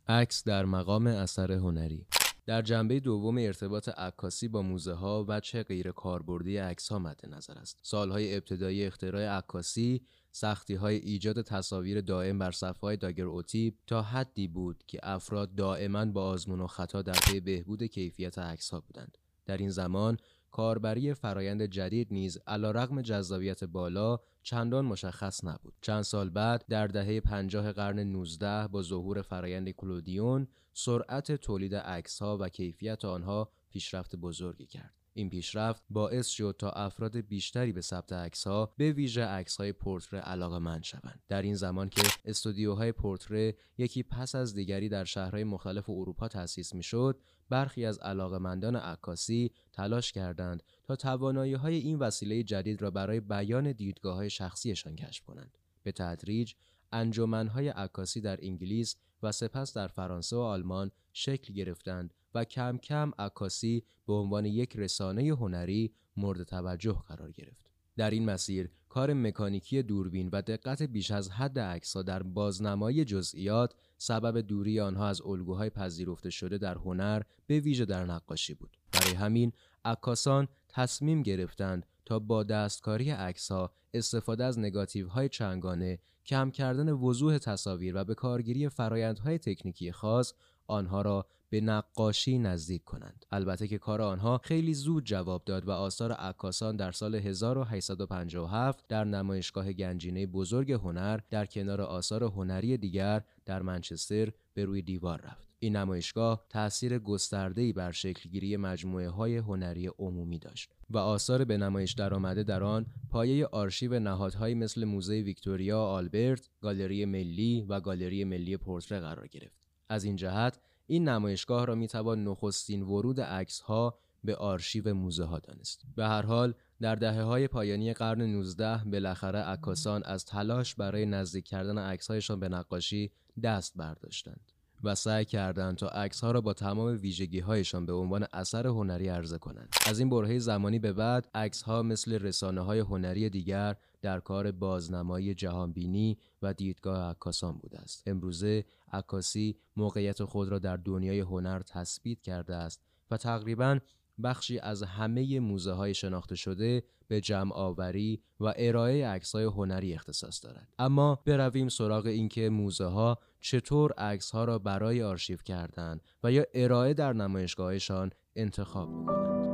عکس 0.09 0.45
در 0.45 0.65
مقام 0.65 1.07
اثر 1.07 1.53
هنری 1.53 2.07
در 2.47 2.63
جنبه 2.63 3.01
دوم 3.01 3.39
ارتباط 3.39 3.89
عکاسی 3.89 4.49
با 4.49 4.63
موزه 4.63 4.93
ها 4.93 5.25
و 5.29 5.41
چه 5.41 5.63
غیر 5.63 5.93
کاربردی 5.93 6.57
عکس 6.57 6.89
ها 6.89 6.99
مد 6.99 7.21
نظر 7.29 7.59
است. 7.59 7.79
سالهای 7.83 8.35
ابتدایی 8.35 8.87
اختراع 8.87 9.39
عکاسی 9.39 10.07
سختی 10.37 10.75
های 10.75 10.97
ایجاد 10.97 11.43
تصاویر 11.43 12.01
دائم 12.01 12.39
بر 12.39 12.51
صفحه 12.51 12.97
داگرئوتیپ 12.97 13.75
تا 13.87 14.03
حدی 14.03 14.49
بود 14.49 14.85
که 14.87 14.99
افراد 15.03 15.55
دائما 15.55 16.05
با 16.05 16.27
آزمون 16.27 16.61
و 16.61 16.67
خطا 16.67 17.03
در 17.03 17.19
پی 17.27 17.41
بهبود 17.41 17.83
کیفیت 17.83 18.39
عکس 18.39 18.71
ها 18.71 18.81
بودند. 18.81 19.19
در 19.47 19.57
این 19.57 19.71
زمان 19.71 20.19
کاربری 20.51 21.15
فرایند 21.15 21.63
جدید 21.63 22.09
نیز 22.11 22.39
علیرغم 22.47 23.03
جذابیت 23.03 23.65
بالا 23.65 24.19
چندان 24.43 24.85
مشخص 24.85 25.45
نبود. 25.45 25.75
چند 25.81 26.03
سال 26.03 26.31
بعد 26.31 26.65
در 26.69 26.87
دهه 26.87 27.21
50 27.21 27.73
قرن 27.73 27.99
19 27.99 28.69
با 28.69 28.83
ظهور 28.83 29.23
فرایند 29.23 29.71
کلودیون 29.71 30.49
سرعت 30.73 31.33
تولید 31.33 31.75
عکس 31.75 32.23
ها 32.23 32.39
و 32.41 32.49
کیفیت 32.49 33.05
آنها 33.05 33.51
پیشرفت 33.71 34.17
بزرگی 34.17 34.67
کرد. 34.67 35.04
این 35.15 35.31
پیشرفت 35.31 35.83
باعث 35.91 36.27
شد 36.27 36.57
تا 36.59 36.71
افراد 36.71 37.17
بیشتری 37.17 37.73
به 37.73 37.81
ثبت 37.81 38.13
عکس 38.13 38.47
ها 38.47 38.73
به 38.77 38.93
ویژه 38.93 39.25
عکس 39.25 39.57
های 39.57 39.73
پورتره 39.73 40.21
علاقه‌مند 40.21 40.83
شوند. 40.83 41.23
در 41.29 41.43
این 41.43 41.55
زمان 41.55 41.89
که 41.89 42.03
استودیوهای 42.25 42.93
پورتره 42.93 43.57
یکی 43.79 44.03
پس 44.03 44.35
از 44.35 44.55
دیگری 44.55 44.89
در 44.89 45.05
شهرهای 45.05 45.45
مختلف 45.45 45.91
اروپا 45.91 46.29
تأسیس 46.29 46.75
می‌شد 46.75 47.21
برخی 47.49 47.85
از 47.85 47.99
علاقمندان 47.99 48.77
عکاسی 48.77 49.51
تلاش 49.73 50.13
کردند 50.13 50.63
تا 50.85 50.97
توانایی 50.97 51.55
های 51.55 51.75
این 51.75 51.99
وسیله 51.99 52.43
جدید 52.43 52.83
را 52.83 52.91
برای 52.91 53.21
بیان 53.21 53.73
دیدگاه 53.73 54.17
های 54.17 54.31
شخصیشان 54.31 54.97
کشف 54.97 55.25
کنند. 55.25 55.59
به 55.83 55.93
تدریج 55.93 56.55
انجمنهای 56.93 57.69
عکاسی 57.69 58.21
در 58.21 58.39
انگلیس 58.43 58.97
و 59.23 59.33
سپس 59.33 59.75
در 59.75 59.87
فرانسه 59.87 60.37
و 60.37 60.41
آلمان 60.41 60.91
شکل 61.13 61.55
گرفتند 61.55 62.15
و 62.35 62.45
کم 62.45 62.79
کم 62.79 63.13
عکاسی 63.19 63.85
به 64.07 64.13
عنوان 64.13 64.45
یک 64.45 64.77
رسانه 64.77 65.23
هنری 65.23 65.93
مورد 66.17 66.43
توجه 66.43 67.03
قرار 67.09 67.33
گرفت. 67.33 67.71
در 67.97 68.11
این 68.11 68.25
مسیر 68.25 68.71
کار 68.89 69.13
مکانیکی 69.13 69.83
دوربین 69.83 70.29
و 70.33 70.43
دقت 70.43 70.83
بیش 70.83 71.11
از 71.11 71.31
حد 71.31 71.59
عکسها 71.59 72.03
در 72.03 72.23
بازنمایی 72.23 73.05
جزئیات 73.05 73.75
سبب 73.99 74.41
دوری 74.41 74.81
آنها 74.81 75.09
از 75.09 75.23
الگوهای 75.23 75.71
پذیرفته 75.71 76.31
شده 76.31 76.59
در 76.59 76.75
هنر 76.75 77.23
به 77.47 77.61
ویژه 77.61 77.85
در 77.85 78.05
نقاشی 78.05 78.55
بود 78.55 78.77
برای 78.93 79.15
همین 79.15 79.53
عکاسان 79.85 80.49
تصمیم 80.69 81.23
گرفتند 81.23 81.87
تا 82.05 82.19
با 82.19 82.43
دستکاری 82.43 83.11
عکسها 83.11 83.73
استفاده 83.95 84.45
از 84.45 84.59
نگاتیو 84.59 85.09
های 85.09 85.29
چنگانه 85.29 85.99
کم 86.27 86.51
کردن 86.51 86.93
وضوح 86.93 87.39
تصاویر 87.39 87.97
و 87.97 88.05
به 88.05 88.15
کارگیری 88.15 88.69
فرایندهای 88.69 89.39
تکنیکی 89.39 89.93
خاص 89.93 90.33
آنها 90.67 91.03
را 91.03 91.27
به 91.51 91.61
نقاشی 91.61 92.39
نزدیک 92.39 92.85
کنند 92.85 93.27
البته 93.33 93.69
که 93.69 93.79
کار 93.79 94.03
آنها 94.03 94.39
خیلی 94.39 94.75
زود 94.75 95.05
جواب 95.05 95.45
داد 95.45 95.69
و 95.69 95.71
آثار 95.71 96.13
عکاسان 96.13 96.77
در 96.77 96.93
سال 96.93 97.15
1857 97.15 98.85
در 98.89 99.05
نمایشگاه 99.05 99.73
گنجینه 99.73 100.27
بزرگ 100.27 100.73
هنر 100.73 101.21
در 101.31 101.47
کنار 101.47 101.81
آثار 101.81 102.25
هنری 102.25 102.77
دیگر 102.77 103.23
در 103.47 103.63
منچستر 103.63 104.33
به 104.55 104.65
روی 104.65 104.83
دیوار 104.83 105.21
رفت 105.21 105.49
این 105.59 105.77
نمایشگاه 105.77 106.47
تأثیر 106.49 106.99
گسترده‌ای 106.99 107.73
بر 107.73 107.93
شکلگیری 107.93 108.57
مجموعه 108.57 109.09
های 109.09 109.37
هنری 109.37 109.91
عمومی 109.99 110.39
داشت 110.39 110.71
و 110.91 110.99
آثار 110.99 111.45
به 111.45 111.57
نمایش 111.57 111.93
درآمده 111.93 112.43
در 112.43 112.63
آن 112.63 112.87
پایه 113.11 113.47
آرشیو 113.47 113.99
نهادهایی 113.99 114.55
مثل 114.55 114.85
موزه 114.85 115.15
ویکتوریا 115.15 115.85
آلبرت، 115.85 116.51
گالری 116.61 117.05
ملی 117.05 117.67
و 117.69 117.81
گالری 117.81 118.25
ملی 118.25 118.57
پورتره 118.57 119.01
قرار 119.01 119.27
گرفت. 119.27 119.64
از 119.89 120.05
این 120.05 120.17
جهت 120.17 120.61
این 120.87 121.09
نمایشگاه 121.09 121.65
را 121.65 121.75
می‌توان 121.75 122.25
نخستین 122.25 122.83
ورود 122.83 123.21
عکس 123.21 123.61
ها 123.61 123.99
به 124.25 124.37
آرشیو 124.37 124.95
موزه 124.95 125.25
ها 125.25 125.39
دانست. 125.39 125.83
به 125.97 126.05
هر 126.05 126.23
حال 126.23 126.55
در 126.81 126.95
دهه 126.95 127.23
های 127.23 127.49
پایانی 127.49 127.95
قرن 127.95 128.23
19 128.23 128.85
بالاخره 128.85 129.39
عکاسان 129.39 130.03
از 130.05 130.25
تلاش 130.25 130.75
برای 130.75 131.07
نزدیک 131.07 131.45
کردن 131.45 131.79
عکسهایشان 131.79 132.41
به 132.41 132.49
نقاشی 132.49 133.13
دست 133.43 133.73
برداشتند. 133.77 134.54
و 134.85 134.95
سعی 134.95 135.25
کردند 135.25 135.77
تا 135.77 135.89
عکس 135.89 136.21
ها 136.21 136.31
را 136.31 136.41
با 136.41 136.53
تمام 136.53 136.99
ویژگی 137.01 137.41
هایشان 137.41 137.87
به 137.87 137.93
عنوان 137.93 138.27
اثر 138.33 138.67
هنری 138.67 139.09
عرضه 139.09 139.39
کنند. 139.39 139.69
از 139.87 139.99
این 139.99 140.09
برهه 140.11 140.39
زمانی 140.39 140.79
به 140.79 140.93
بعد 140.93 141.29
عکس 141.35 141.63
ها 141.63 141.83
مثل 141.83 142.13
رسانه 142.13 142.61
های 142.61 142.79
هنری 142.79 143.31
دیگر 143.31 143.77
در 144.03 144.21
کار 144.21 144.53
بازنمایی 144.53 145.35
جهانبینی 145.35 146.19
و 146.43 146.55
دیدگاه 146.55 147.11
عکاسان 147.11 147.59
بوده 147.59 147.79
است. 147.79 148.03
امروزه 148.07 148.65
عکاسی 148.93 149.57
موقعیت 149.77 150.25
خود 150.25 150.49
را 150.49 150.59
در 150.59 150.77
دنیای 150.77 151.21
هنر 151.21 151.63
تثبیت 151.63 152.23
کرده 152.23 152.55
است 152.55 152.81
و 153.11 153.17
تقریبا 153.17 153.79
بخشی 154.23 154.59
از 154.59 154.83
همه 154.83 155.41
موزه 155.41 155.73
های 155.73 155.95
شناخته 155.95 156.37
شده 156.37 156.83
به 157.09 157.21
جمع 157.21 157.53
آوری 157.53 158.23
و 158.41 158.55
ارائه 158.57 159.07
عکس 159.07 159.35
های 159.35 159.45
هنری 159.45 159.95
اختصاص 159.95 160.45
دارد. 160.45 160.69
اما 160.79 161.19
برویم 161.27 161.69
سراغ 161.69 162.07
اینکه 162.07 162.49
موزه 162.49 162.85
ها 162.85 163.19
چطور 163.47 163.93
عکس 163.93 164.31
ها 164.31 164.45
را 164.45 164.59
برای 164.59 165.03
آرشیو 165.03 165.37
کردن 165.37 166.01
و 166.23 166.33
یا 166.33 166.45
ارائه 166.55 166.95
در 166.95 167.13
نمایشگاهشان 167.13 168.11
انتخاب 168.37 168.89
می‌کنند 168.89 169.45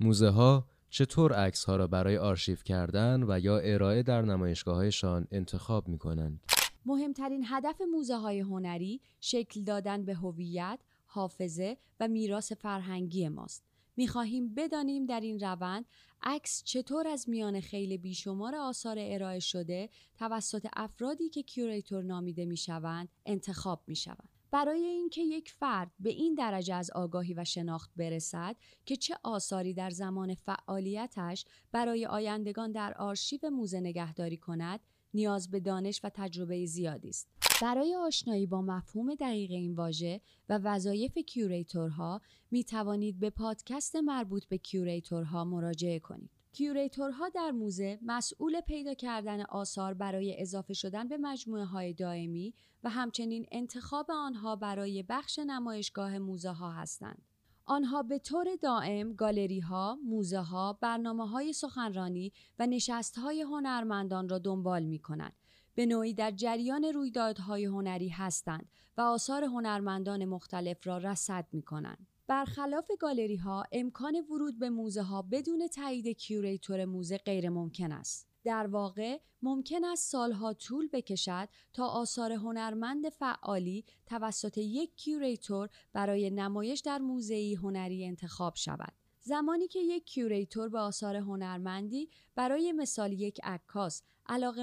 موزه 0.00 0.28
ها 0.28 0.66
چطور 0.90 1.32
عکس 1.32 1.64
ها 1.64 1.76
را 1.76 1.86
برای 1.86 2.18
آرشیو 2.18 2.56
کردن 2.56 3.22
و 3.28 3.40
یا 3.40 3.58
ارائه 3.58 4.02
در 4.02 4.22
نمایشگاهشان 4.22 5.26
انتخاب 5.30 5.88
می 5.88 5.98
کنند؟ 5.98 6.40
مهمترین 6.86 7.44
هدف 7.48 7.80
موزه 7.92 8.16
های 8.16 8.40
هنری 8.40 9.00
شکل 9.20 9.62
دادن 9.64 10.04
به 10.04 10.14
هویت، 10.14 10.78
حافظه 11.06 11.76
و 12.00 12.08
میراث 12.08 12.52
فرهنگی 12.52 13.28
ماست. 13.28 13.75
می‌خواهیم 13.96 14.54
بدانیم 14.54 15.06
در 15.06 15.20
این 15.20 15.40
روند 15.40 15.84
عکس 16.22 16.62
چطور 16.64 17.08
از 17.08 17.28
میان 17.28 17.60
خیل 17.60 17.98
بیشمار 17.98 18.56
آثار 18.56 18.96
ارائه 19.00 19.40
شده 19.40 19.88
توسط 20.18 20.66
افرادی 20.76 21.28
که 21.28 21.42
curator 21.42 22.02
نامیده 22.02 22.44
می‌شوند 22.44 23.08
انتخاب 23.26 23.82
می‌شوند. 23.86 24.28
برای 24.50 24.84
اینکه 24.84 25.22
یک 25.22 25.50
فرد 25.50 25.90
به 26.00 26.10
این 26.10 26.34
درجه 26.34 26.74
از 26.74 26.90
آگاهی 26.90 27.34
و 27.34 27.44
شناخت 27.44 27.90
برسد 27.96 28.56
که 28.84 28.96
چه 28.96 29.16
آثاری 29.22 29.74
در 29.74 29.90
زمان 29.90 30.34
فعالیتش 30.34 31.44
برای 31.72 32.06
آیندگان 32.06 32.72
در 32.72 32.94
آرشیو 32.94 33.50
موزه 33.50 33.80
نگهداری 33.80 34.36
کند 34.36 34.80
نیاز 35.14 35.50
به 35.50 35.60
دانش 35.60 36.00
و 36.04 36.10
تجربه 36.14 36.66
زیادی 36.66 37.08
است. 37.08 37.28
برای 37.62 37.94
آشنایی 37.94 38.46
با 38.46 38.62
مفهوم 38.62 39.14
دقیق 39.14 39.50
این 39.50 39.74
واژه 39.74 40.20
و 40.48 40.58
وظایف 40.58 41.18
curator 41.18 42.07
ها 42.07 42.20
می 42.50 42.64
توانید 42.64 43.20
به 43.20 43.30
پادکست 43.30 43.96
مربوط 43.96 44.44
به 44.44 44.58
curator 44.58 45.33
ها 45.33 45.44
مراجعه 45.44 45.98
کنید. 45.98 46.30
curator 46.52 47.18
ها 47.18 47.28
در 47.28 47.50
موزه 47.50 47.98
مسئول 48.02 48.60
پیدا 48.60 48.94
کردن 48.94 49.40
آثار 49.40 49.94
برای 49.94 50.42
اضافه 50.42 50.74
شدن 50.74 51.08
به 51.08 51.16
مجموعه 51.16 51.64
های 51.64 51.92
دائمی 51.92 52.54
و 52.84 52.90
همچنین 52.90 53.46
انتخاب 53.52 54.10
آنها 54.10 54.56
برای 54.56 55.02
بخش 55.02 55.38
نمایشگاه 55.38 56.18
موزه 56.18 56.50
ها 56.50 56.72
هستند. 56.72 57.22
آنها 57.64 58.02
به 58.02 58.18
طور 58.18 58.46
دائم 58.62 59.12
گالری 59.12 59.60
ها، 59.60 59.98
موزه 60.04 60.40
ها، 60.40 60.78
برنامه 60.80 61.28
های 61.28 61.52
سخنرانی 61.52 62.32
و 62.58 62.66
نشست 62.66 63.18
های 63.18 63.42
هنرمندان 63.42 64.28
را 64.28 64.38
دنبال 64.38 64.84
می 64.84 64.98
کنند. 64.98 65.32
به 65.76 65.86
نوعی 65.86 66.14
در 66.14 66.30
جریان 66.30 66.84
رویدادهای 66.84 67.64
هنری 67.64 68.08
هستند 68.08 68.68
و 68.96 69.00
آثار 69.00 69.44
هنرمندان 69.44 70.24
مختلف 70.24 70.86
را 70.86 70.98
رصد 70.98 71.46
می 71.52 71.62
کنند. 71.62 72.06
برخلاف 72.26 72.90
گالری 73.00 73.36
ها 73.36 73.64
امکان 73.72 74.16
ورود 74.30 74.58
به 74.58 74.70
موزه 74.70 75.02
ها 75.02 75.22
بدون 75.22 75.68
تایید 75.68 76.08
curator 76.08 76.84
موزه 76.84 77.18
غیر 77.18 77.50
ممکن 77.50 77.92
است. 77.92 78.28
در 78.44 78.66
واقع 78.66 79.18
ممکن 79.42 79.84
است 79.84 80.10
سالها 80.10 80.52
طول 80.52 80.88
بکشد 80.92 81.48
تا 81.72 81.86
آثار 81.86 82.32
هنرمند 82.32 83.08
فعالی 83.08 83.84
توسط 84.06 84.58
یک 84.58 84.96
curator 84.96 85.68
برای 85.92 86.30
نمایش 86.30 86.80
در 86.80 86.98
موزه‌ی 86.98 87.54
هنری 87.54 88.04
انتخاب 88.04 88.56
شود. 88.56 88.92
زمانی 89.20 89.68
که 89.68 89.80
یک 89.80 90.04
curator 90.04 90.68
به 90.68 90.78
آثار 90.78 91.16
هنرمندی 91.16 92.10
برای 92.34 92.72
مثال 92.72 93.12
یک 93.12 93.40
عکاس 93.42 94.02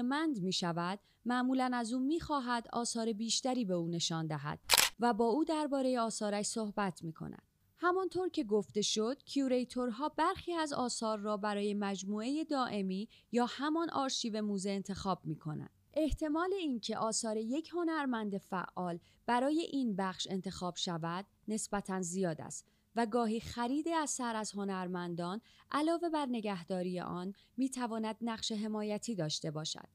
علاقه‌مند 0.02 0.42
می 0.42 0.52
شود 0.52 0.98
معمولا 1.24 1.70
از 1.74 1.92
او 1.92 2.00
می 2.00 2.20
خواهد 2.20 2.68
آثار 2.72 3.12
بیشتری 3.12 3.64
به 3.64 3.74
او 3.74 3.88
نشان 3.88 4.26
دهد 4.26 4.58
و 5.00 5.12
با 5.12 5.24
او 5.24 5.44
درباره 5.44 6.00
آثارش 6.00 6.46
صحبت 6.46 7.04
می 7.04 7.12
کند. 7.12 7.42
همانطور 7.78 8.28
که 8.28 8.44
گفته 8.44 8.82
شد 8.82 9.22
curator 9.24 9.98
ها 9.98 10.08
برخی 10.08 10.52
از 10.52 10.72
آثار 10.72 11.18
را 11.18 11.36
برای 11.36 11.74
مجموعه 11.74 12.44
دائمی 12.44 13.08
یا 13.32 13.46
همان 13.48 13.90
آرشیو 13.90 14.42
موزه 14.42 14.70
انتخاب 14.70 15.20
می 15.24 15.36
کنند. 15.36 15.70
احتمال 15.94 16.52
اینکه 16.52 16.98
آثار 16.98 17.36
یک 17.36 17.70
هنرمند 17.72 18.38
فعال 18.38 18.98
برای 19.26 19.60
این 19.60 19.96
بخش 19.96 20.26
انتخاب 20.30 20.76
شود 20.76 21.26
نسبتا 21.48 22.02
زیاد 22.02 22.40
است 22.40 22.73
و 22.96 23.06
گاهی 23.06 23.40
خرید 23.40 23.88
اثر 23.88 24.36
از 24.36 24.52
هنرمندان 24.52 25.40
علاوه 25.72 26.08
بر 26.08 26.26
نگهداری 26.26 27.00
آن 27.00 27.32
می 27.56 27.70
تواند 27.70 28.16
نقش 28.20 28.52
حمایتی 28.52 29.14
داشته 29.14 29.50
باشد. 29.50 29.88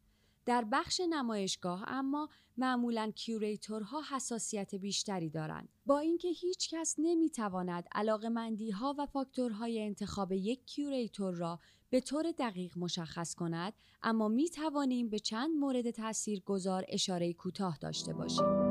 در 0.45 0.65
بخش 0.71 1.01
نمایشگاه 1.09 1.83
اما 1.87 2.29
معمولا 2.57 3.11
curator 3.15 3.90
ها 3.90 4.01
حساسیت 4.11 4.75
بیشتری 4.75 5.29
دارند 5.29 5.69
با 5.85 5.99
اینکه 5.99 6.27
هیچ 6.27 6.69
کس 6.69 6.95
نمی‌تواند 6.97 7.87
علاقمندی 7.91 8.71
ها 8.71 8.95
و 8.97 9.05
فاکتورهای 9.05 9.81
انتخاب 9.81 10.31
یک 10.31 10.65
curator 10.65 11.33
را 11.33 11.59
به 11.89 12.01
طور 12.01 12.31
دقیق 12.31 12.77
مشخص 12.77 13.35
کند 13.35 13.73
اما 14.03 14.27
می 14.27 14.49
توانیم 14.49 15.09
به 15.09 15.19
چند 15.19 15.49
مورد 15.59 15.91
تأثیر 15.91 16.39
گذار 16.39 16.85
اشاره 16.87 17.33
کوتاه 17.33 17.77
داشته 17.81 18.13
باشیم 18.13 18.68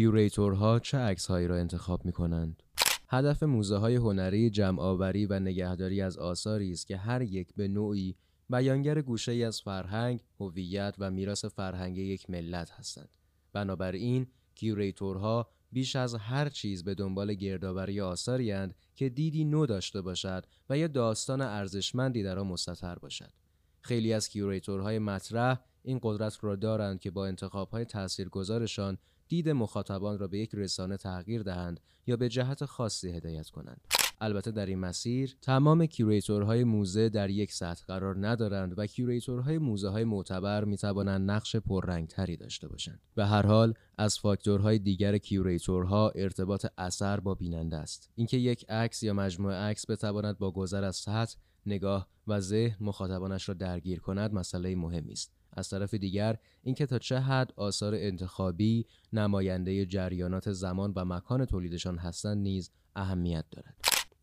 curator 0.00 0.68
ها 0.68 0.78
چه 0.78 0.98
عکس 0.98 1.26
هایی 1.26 1.46
را 1.46 1.56
انتخاب 1.56 2.04
می 2.04 2.12
کنند؟ 2.12 2.62
هدف 3.08 3.42
موزه 3.42 3.76
های 3.76 3.96
هنری 3.96 4.50
جمعآوری 4.50 5.26
و 5.26 5.40
نگهداری 5.40 6.00
از 6.00 6.18
آثاری 6.18 6.72
است 6.72 6.86
که 6.86 6.96
هر 6.96 7.22
یک 7.22 7.54
به 7.54 7.68
نوعی 7.68 8.16
بیانگر 8.50 9.02
گوشه‌ای 9.02 9.32
از 9.32 9.60
فرهنگ، 9.60 10.20
هویت 10.40 10.94
و 10.98 11.10
میراث 11.10 11.44
فرهنگی 11.44 12.02
یک 12.02 12.30
ملت 12.30 12.70
هستند. 12.70 13.08
بنابراین 13.52 14.26
curator 14.54 15.36
ها 15.36 15.48
بیش 15.72 15.96
از 15.96 16.14
هر 16.14 16.48
چیز 16.48 16.84
به 16.84 16.94
دنبال 16.94 17.34
گردآوری 17.34 18.00
آثاری 18.00 18.52
اند 18.52 18.74
که 18.96 19.08
دیدی 19.08 19.44
نو 19.44 19.66
داشته 19.66 20.02
باشد 20.02 20.46
و 20.70 20.78
یا 20.78 20.86
داستان 20.86 21.40
ارزشمندی 21.40 22.22
در 22.22 22.38
آن 22.38 22.46
مستتر 22.46 22.94
باشد. 22.94 23.32
خیلی 23.80 24.12
از 24.12 24.28
curator 24.28 24.82
های 24.82 24.98
مطرح 24.98 25.60
این 25.82 25.98
قدرت 26.02 26.44
را 26.44 26.56
دارند 26.56 27.00
که 27.00 27.10
با 27.10 27.26
انتخابهای 27.26 27.84
تاثیرگذارشان 27.84 28.98
دید 29.30 29.48
مخاطبان 29.48 30.18
را 30.18 30.28
به 30.28 30.38
یک 30.38 30.54
رسانه 30.54 30.96
تغییر 30.96 31.42
دهند 31.42 31.80
یا 32.06 32.16
به 32.16 32.28
جهت 32.28 32.64
خاصی 32.64 33.08
هدایت 33.08 33.50
کنند 33.50 33.80
البته 34.20 34.50
در 34.50 34.66
این 34.66 34.78
مسیر 34.78 35.36
تمام 35.42 35.86
curator 35.86 36.47
های 36.47 36.64
موزه 36.64 37.08
در 37.08 37.30
یک 37.30 37.52
سطح 37.52 37.84
قرار 37.88 38.28
ندارند 38.28 38.78
و 38.78 38.86
curator 38.86 39.42
های 39.42 39.58
موزه 39.58 39.88
های 39.88 40.04
معتبر 40.04 40.64
می 40.64 40.76
توانند 40.76 41.30
نقش 41.30 41.56
پررنگتری 41.56 42.36
داشته 42.36 42.68
باشند. 42.68 43.00
به 43.14 43.26
هر 43.26 43.46
حال 43.46 43.74
از 43.98 44.18
فاکتورهای 44.18 44.78
دیگر 44.78 45.18
curator 45.18 45.99
ها 45.99 46.10
ارتباط 46.10 46.66
اثر 46.78 47.20
با 47.20 47.34
بیننده 47.34 47.76
است. 47.76 48.10
اینکه 48.14 48.36
یک 48.36 48.70
عکس 48.70 49.02
یا 49.02 49.12
مجموعه 49.12 49.56
عکس 49.56 49.90
بتواند 49.90 50.38
با 50.38 50.50
گذر 50.50 50.84
از 50.84 50.96
سطح 50.96 51.36
نگاه 51.66 52.08
و 52.26 52.40
ذهن 52.40 52.76
مخاطبانش 52.80 53.48
را 53.48 53.54
درگیر 53.54 54.00
کند 54.00 54.34
مسئله 54.34 54.76
مهمی 54.76 55.12
است. 55.12 55.39
از 55.52 55.68
طرف 55.68 55.94
دیگر 55.94 56.36
اینکه 56.62 56.86
تا 56.86 56.98
چه 56.98 57.18
حد 57.18 57.52
آثار 57.56 57.94
انتخابی 57.94 58.86
نماینده 59.12 59.86
جریانات 59.86 60.52
زمان 60.52 60.92
و 60.96 61.04
مکان 61.04 61.44
تولیدشان 61.44 61.98
هستند 61.98 62.36
نیز 62.36 62.70
اهمیت 62.96 63.44
دارد. 63.50 63.76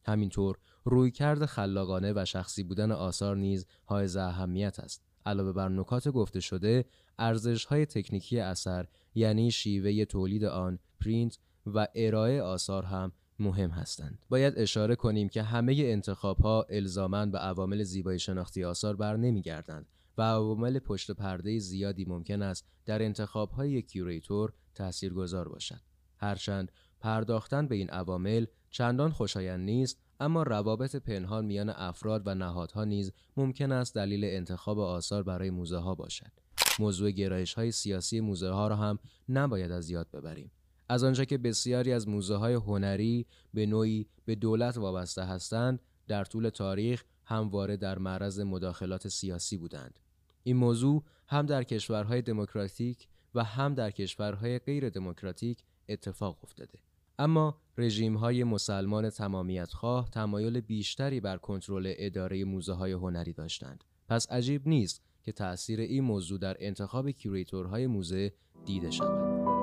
همینطور 0.06 0.58
رویکرد 0.84 1.46
خلاقانه 1.46 2.14
و 2.16 2.26
شخصی 2.26 2.64
بودن 2.64 2.92
آثار 2.92 3.36
نیز 3.36 3.66
حائز 3.86 4.16
اهمیت 4.16 4.80
است. 4.80 5.04
علاوه 5.26 5.52
بر 5.52 5.70
نکات 5.70 6.08
گفته 6.08 6.40
شده 6.40 6.86
ارزش 7.20 7.66
های 7.66 7.86
تکنیکی 7.86 8.40
اثر 8.40 8.88
یعنی 9.16 9.52
شیوه 9.52 10.06
تولید 10.06 10.44
آن 10.44 10.80
پرینت 11.02 11.40
و 11.66 11.88
ارائه 11.96 12.42
آثار 12.42 12.84
هم 12.84 13.12
مهم 13.40 13.70
هستند. 13.70 14.20
باید 14.30 14.54
اشاره 14.58 14.96
کنیم 14.96 15.30
که 15.30 15.44
همه 15.44 15.74
انتخاب 15.78 16.38
ها 16.38 16.66
الزامن 16.70 17.32
به 17.32 17.38
عوامل 17.38 17.84
زیبایی 17.84 18.20
شناختی 18.20 18.64
آثار 18.64 18.96
بر 18.96 19.18
نمیگردند 19.18 19.88
و 20.18 20.22
عوامل 20.22 20.80
پشت 20.80 21.12
پرده 21.12 21.60
زیادی 21.60 22.06
ممکن 22.06 22.42
است 22.42 22.66
در 22.86 23.02
انتخاب 23.02 23.52
های 23.52 23.82
کیوریتور 23.82 24.54
تاثیرگذار 24.76 25.50
باشد. 25.50 25.82
هرچند 26.18 26.72
پرداختن 27.00 27.68
به 27.68 27.76
این 27.76 27.90
عوامل 27.90 28.46
چندان 28.70 29.12
خوشایند 29.12 29.60
نیست 29.60 30.00
اما 30.20 30.44
روابط 30.44 30.96
پنهان 30.96 31.46
میان 31.46 31.70
افراد 31.70 32.24
و 32.26 32.36
نهادها 32.36 32.84
نیز 32.84 33.12
ممکن 33.38 33.72
است 33.72 33.96
دلیل 33.96 34.26
انتخاب 34.26 34.80
آثار 34.80 35.24
برای 35.24 35.50
موزه 35.50 35.78
ها 35.78 35.96
باشد. 35.96 36.32
موضوع 36.80 37.12
گرایش 37.12 37.54
های 37.54 37.72
سیاسی 37.72 38.20
موزه 38.20 38.50
ها 38.50 38.68
را 38.68 38.76
هم 38.76 39.00
نباید 39.30 39.72
از 39.72 39.90
یاد 39.90 40.08
ببریم. 40.14 40.52
از 40.90 41.04
آنجا 41.04 41.26
که 41.26 41.38
بسیاری 41.38 41.94
از 41.94 42.08
موزه 42.08 42.36
های 42.36 42.54
هنری 42.54 43.26
به 43.54 43.66
نوعی 43.66 44.08
به 44.26 44.36
دولت 44.36 44.78
وابسته 44.78 45.24
هستند، 45.24 45.80
در 46.08 46.26
طول 46.26 46.50
تاریخ 46.50 47.04
همواره 47.26 47.78
در 47.78 48.00
معرض 48.00 48.40
مداخلات 48.40 49.08
سیاسی 49.08 49.58
بودند. 49.58 50.00
این 50.48 50.58
موضوع 50.58 51.04
هم 51.28 51.46
در 51.46 51.64
کشورهای 51.64 52.22
دموکراتیک 52.22 53.08
و 53.36 53.44
هم 53.44 53.74
در 53.74 53.92
کشورهای 53.92 54.60
غیر 54.60 54.90
دموکراتیک 54.90 55.64
اتفاق 55.90 56.40
افتاده. 56.44 56.80
اما 57.20 57.58
رژیم 57.78 58.18
های 58.18 58.44
مسلمان 58.44 59.10
تمامیت 59.10 59.74
خواه 59.74 60.10
تمایل 60.10 60.62
بیشتری 60.62 61.20
بر 61.20 61.38
کنترل 61.38 61.94
اداره 61.98 62.44
موزه 62.44 62.74
های 62.74 62.92
هنری 62.92 63.34
داشتند. 63.34 63.84
پس 64.10 64.32
عجیب 64.32 64.68
نیست 64.68 65.02
که 65.24 65.32
تأثیر 65.32 65.80
این 65.80 66.04
موضوع 66.04 66.40
در 66.40 66.58
انتخاب 66.60 67.12
کیوریتورهای 67.12 67.88
موزه 67.88 68.34
دیده 68.66 68.92
شود. 68.92 69.57